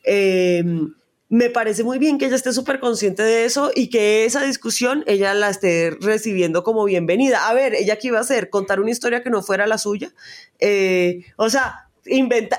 [0.04, 0.94] Em,
[1.28, 5.02] me parece muy bien que ella esté súper consciente de eso y que esa discusión
[5.08, 7.48] ella la esté recibiendo como bienvenida.
[7.48, 10.14] A ver, ella qué iba a hacer, contar una historia que no fuera la suya.
[10.60, 11.85] Eh, o sea,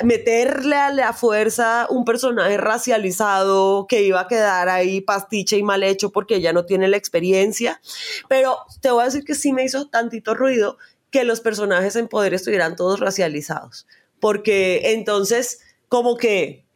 [0.03, 5.83] meterle a la fuerza un personaje racializado que iba a quedar ahí pastiche y mal
[5.83, 7.81] hecho porque ella no tiene la experiencia.
[8.27, 10.77] Pero te voy a decir que sí me hizo tantito ruido
[11.11, 13.87] que los personajes en poder estuvieran todos racializados.
[14.19, 16.67] Porque entonces, como que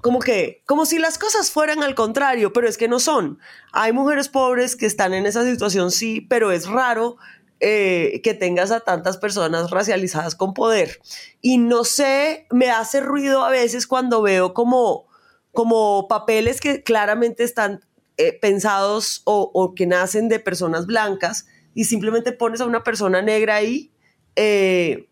[0.00, 3.38] como que, como si las cosas fueran al contrario, pero es que no son.
[3.72, 7.16] Hay mujeres pobres que están en esa situación, sí, pero es raro
[7.64, 11.00] eh, que tengas a tantas personas racializadas con poder.
[11.40, 15.06] Y no sé, me hace ruido a veces cuando veo como,
[15.52, 17.84] como papeles que claramente están
[18.16, 23.54] eh, pensados o, que nacen de personas blancas y simplemente pones a una persona negra
[23.54, 23.92] ahí.
[24.34, 25.08] Eh,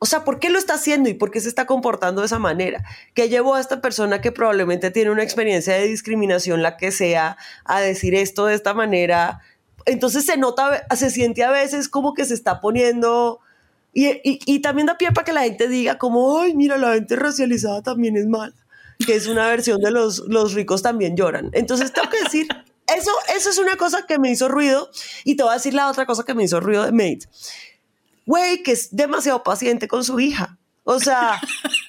[0.00, 2.40] o sea, ¿por qué lo está haciendo y por qué se está comportando de esa
[2.40, 2.82] manera?
[3.14, 7.36] ¿Qué llevó a esta persona que probablemente tiene una experiencia de discriminación, la que sea,
[7.64, 9.40] a decir esto de esta manera?
[9.86, 13.40] Entonces se nota, se siente a veces como que se está poniendo...
[13.94, 17.82] Y, también da pie para que la gente diga como, ay, mira, la gente racializada
[17.82, 18.54] también es mala,
[19.04, 21.50] que es una versión de los, los ricos también lloran.
[21.52, 22.46] Entonces tengo que decir,
[22.96, 24.90] eso, eso es una cosa que me hizo ruido
[25.24, 27.28] y te voy a decir la otra cosa que me hizo ruido de Mate.
[28.24, 30.58] Güey, que es demasiado paciente con su hija.
[30.84, 31.40] O sea,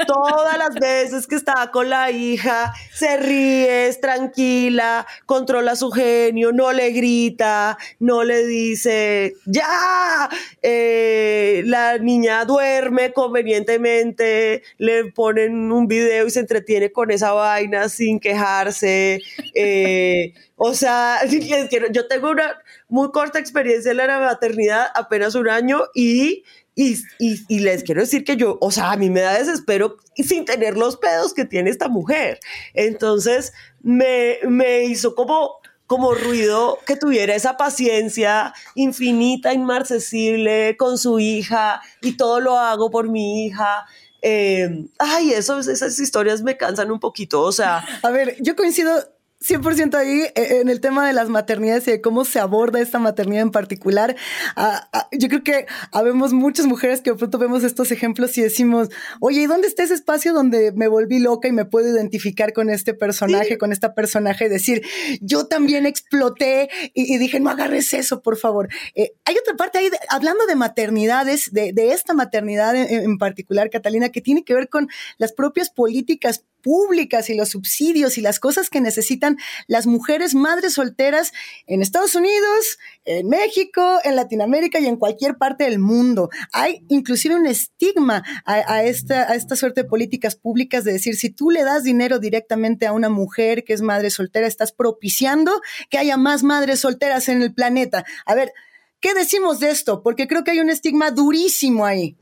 [0.06, 6.52] todas las veces que está con la hija, se ríe, es tranquila, controla su genio,
[6.52, 10.30] no le grita, no le dice, ya,
[10.62, 17.90] eh, la niña duerme convenientemente, le ponen un video y se entretiene con esa vaina
[17.90, 19.22] sin quejarse.
[19.56, 21.20] Eh, o sea,
[21.92, 26.44] yo tengo una muy corta experiencia en la maternidad, apenas un año, y
[26.76, 30.44] y, y, les quiero decir que yo, o sea, a mí me da desespero sin
[30.44, 32.40] tener los pedos que tiene esta mujer.
[32.74, 41.20] Entonces, me, me hizo como, como ruido que tuviera esa paciencia infinita, inmarcesible con su
[41.20, 43.86] hija y todo lo hago por mi hija.
[44.24, 47.86] Eh, ay, eso, esas historias me cansan un poquito, o sea.
[48.02, 49.13] A ver, yo coincido
[49.44, 53.00] 100% ahí eh, en el tema de las maternidades y de cómo se aborda esta
[53.00, 54.16] maternidad en particular.
[54.56, 58.42] Ah, ah, yo creo que habemos muchas mujeres que de pronto vemos estos ejemplos y
[58.42, 58.90] decimos,
[59.20, 62.70] oye, ¿y dónde está ese espacio donde me volví loca y me puedo identificar con
[62.70, 64.84] este personaje, con esta personaje y decir,
[65.22, 68.70] yo también exploté y, dije, no agarres eso, por favor.
[68.96, 74.22] Eh, hay otra parte ahí, hablando de maternidades, de, esta maternidad en particular, Catalina, que
[74.22, 74.88] tiene que ver con
[75.18, 79.38] las propias políticas públicas y los subsidios y las cosas que necesitan
[79.68, 81.32] las mujeres madres solteras
[81.68, 86.30] en Estados Unidos, en México, en Latinoamérica y en cualquier parte del mundo.
[86.52, 91.30] Hay inclusive un estigma a, esta, a esta suerte de políticas públicas de decir, si
[91.30, 95.98] tú le das dinero directamente a una mujer que es madre soltera, estás propiciando que
[95.98, 98.06] haya más madres solteras en el planeta.
[98.26, 98.54] A ver,
[99.02, 100.02] ¿qué decimos de esto?
[100.02, 102.16] Porque creo que hay un estigma durísimo ahí.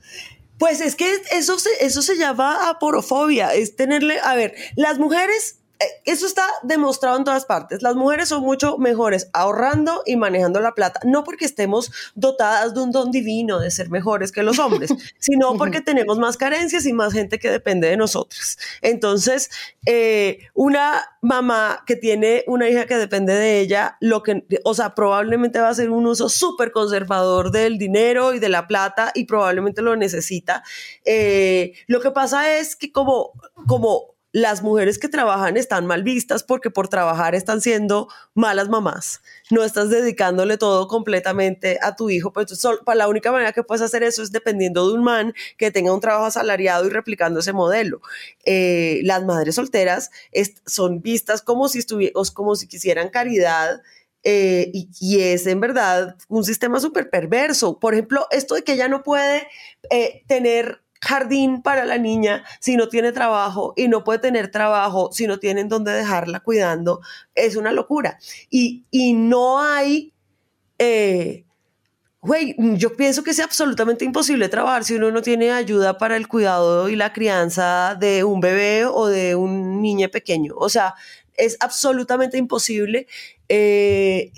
[0.62, 5.56] Pues es que eso se, eso se llama aporofobia, es tenerle, a ver, las mujeres
[6.06, 7.82] eso está demostrado en todas partes.
[7.82, 12.82] Las mujeres son mucho mejores ahorrando y manejando la plata, no porque estemos dotadas de
[12.82, 16.94] un don divino de ser mejores que los hombres, sino porque tenemos más carencias y
[16.94, 18.58] más gente que depende de nosotros.
[18.82, 19.50] Entonces,
[19.86, 24.96] eh, una mamá que tiene una hija que depende de ella, lo que, o sea,
[24.96, 29.26] probablemente va a hacer un uso súper conservador del dinero y de la plata y
[29.26, 30.64] probablemente lo necesita.
[31.06, 33.34] Eh, lo que pasa es que como,
[33.68, 39.22] como las mujeres que trabajan están mal vistas porque por trabajar están siendo malas mamás.
[39.50, 44.04] No estás dedicándole todo completamente a tu hijo, para la única manera que puedes hacer
[44.04, 48.02] eso es dependiendo de un man que tenga un trabajo asalariado y replicando ese modelo.
[48.46, 50.12] Eh, las madres solteras
[50.66, 51.86] son vistas como si,
[52.34, 53.82] como si quisieran caridad.
[54.24, 57.80] Eh, y, es en verdad un sistema súper perverso.
[57.80, 59.48] Por ejemplo, esto de que ella no puede
[59.90, 65.10] eh, tener jardín para la niña si no tiene trabajo y no puede tener trabajo
[65.12, 67.02] si no tienen donde dejarla cuidando,
[67.36, 68.20] es una locura.
[68.50, 70.14] Y, no hay,
[70.78, 71.46] eh,
[72.22, 76.28] güey, yo pienso que es absolutamente imposible trabajar si uno no tiene ayuda para el
[76.28, 80.54] cuidado y la crianza de un bebé o de un niño pequeño.
[80.56, 80.94] O sea,
[81.36, 83.08] es absolutamente imposible.
[83.50, 84.32] Eh,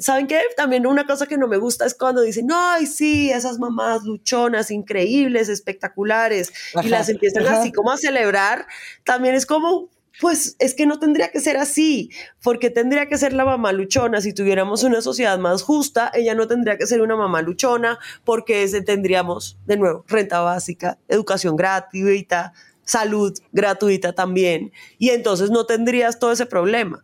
[0.00, 0.40] ¿Saben qué?
[0.56, 4.70] También una cosa que no me gusta es cuando dicen, ay, sí, esas mamás luchonas,
[4.70, 6.52] increíbles, espectaculares,
[6.82, 8.66] y las empiezan así como a celebrar.
[9.02, 9.88] También es como,
[10.20, 12.10] pues es que no tendría que ser así,
[12.42, 14.20] porque tendría que ser la mamá luchona.
[14.20, 18.66] Si tuviéramos una sociedad más justa, ella no tendría que ser una mamá luchona, porque
[18.84, 22.52] tendríamos, de nuevo, renta básica, educación gratuita,
[22.84, 27.02] salud gratuita también, y entonces no tendrías todo ese problema.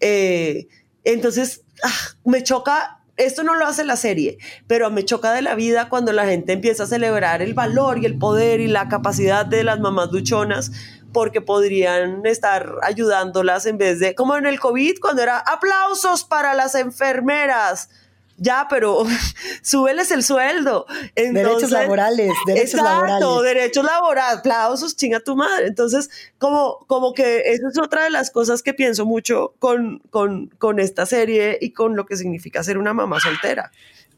[0.00, 0.68] Eh,
[1.02, 5.54] entonces, ah, me choca esto no lo hace la serie, pero me choca de la
[5.54, 9.46] vida cuando la gente empieza a celebrar el valor y el poder y la capacidad
[9.46, 10.72] de las mamás luchonas
[11.14, 16.52] porque podrían estar ayudándolas en vez de, como en el COVID, cuando era aplausos para
[16.52, 17.88] las enfermeras
[18.36, 19.04] ya, pero
[19.62, 20.86] súbeles el sueldo.
[21.14, 25.66] derechos laborales, derechos exacto, derechos laborales, aplausos, chinga tu madre.
[25.66, 30.48] Entonces, como, como que eso es otra de las cosas que pienso mucho con, con,
[30.58, 33.70] con esta serie y con lo que significa ser una mamá soltera.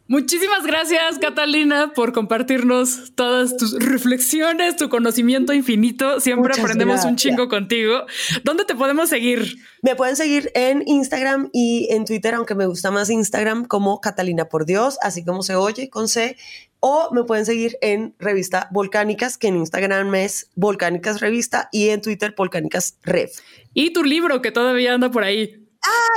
[0.09, 6.21] Muchísimas gracias, Catalina, por compartirnos todas tus reflexiones, tu conocimiento infinito.
[6.21, 8.07] Siempre aprendemos un chingo contigo.
[8.45, 9.57] ¿Dónde te podemos seguir?
[9.83, 14.45] Me pueden seguir en Instagram y en Twitter, aunque me gusta más Instagram, como Catalina
[14.45, 16.37] por Dios, así como se oye con C.
[16.79, 22.01] O me pueden seguir en Revista Volcánicas, que en Instagram es Volcánicas Revista y en
[22.01, 23.31] Twitter Volcánicas Rev.
[23.75, 25.66] Y tu libro, que todavía anda por ahí.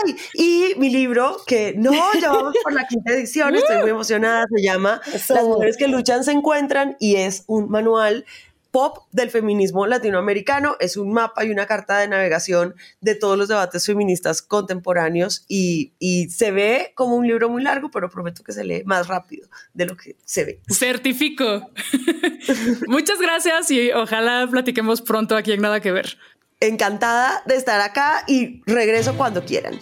[0.05, 0.15] ¡Ay!
[0.33, 4.63] Y mi libro, que no, ya vamos por la quinta edición, estoy muy emocionada, se
[4.63, 8.25] llama Las mujeres que luchan se encuentran y es un manual
[8.71, 10.75] pop del feminismo latinoamericano.
[10.79, 15.93] Es un mapa y una carta de navegación de todos los debates feministas contemporáneos y,
[15.99, 19.47] y, se ve como un libro muy largo, pero prometo que se lee más rápido
[19.73, 20.59] de lo que se ve.
[20.69, 21.69] Certifico.
[22.87, 26.17] Muchas gracias y ojalá platiquemos pronto aquí en Nada que Ver
[26.59, 29.79] encantada de estar acá y regreso cuando quieran.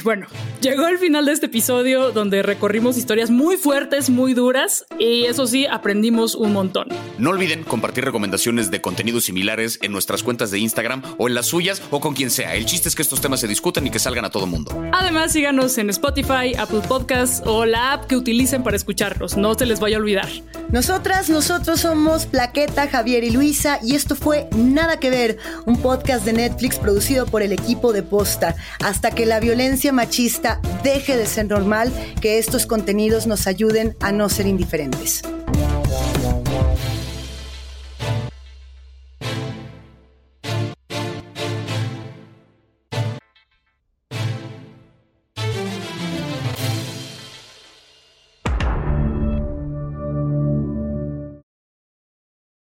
[0.04, 0.26] bueno,
[0.60, 5.46] llegó el final de este episodio donde recorrimos historias muy fuertes, muy duras y eso
[5.46, 6.88] sí, aprendimos un montón.
[7.18, 11.46] No olviden compartir recomendaciones de contenidos similares en nuestras cuentas de Instagram o en las
[11.46, 12.54] suyas o con quien sea.
[12.54, 14.70] El chiste es que estos temas se discutan y que salgan a todo mundo.
[14.92, 19.36] Además, síganos en Spotify, Apple Podcasts o la app que utilicen para escucharlos.
[19.36, 20.28] No se les vaya a olvidar.
[20.70, 26.24] Nosotras, nosotros somos Plaqueta, Javier y Luisa y esto fue Nada que ver, un podcast
[26.24, 28.54] de Netflix producido por el equipo de Posta.
[28.80, 29.40] Hasta que la
[29.92, 35.22] machista deje de ser normal, que estos contenidos nos ayuden a no ser indiferentes.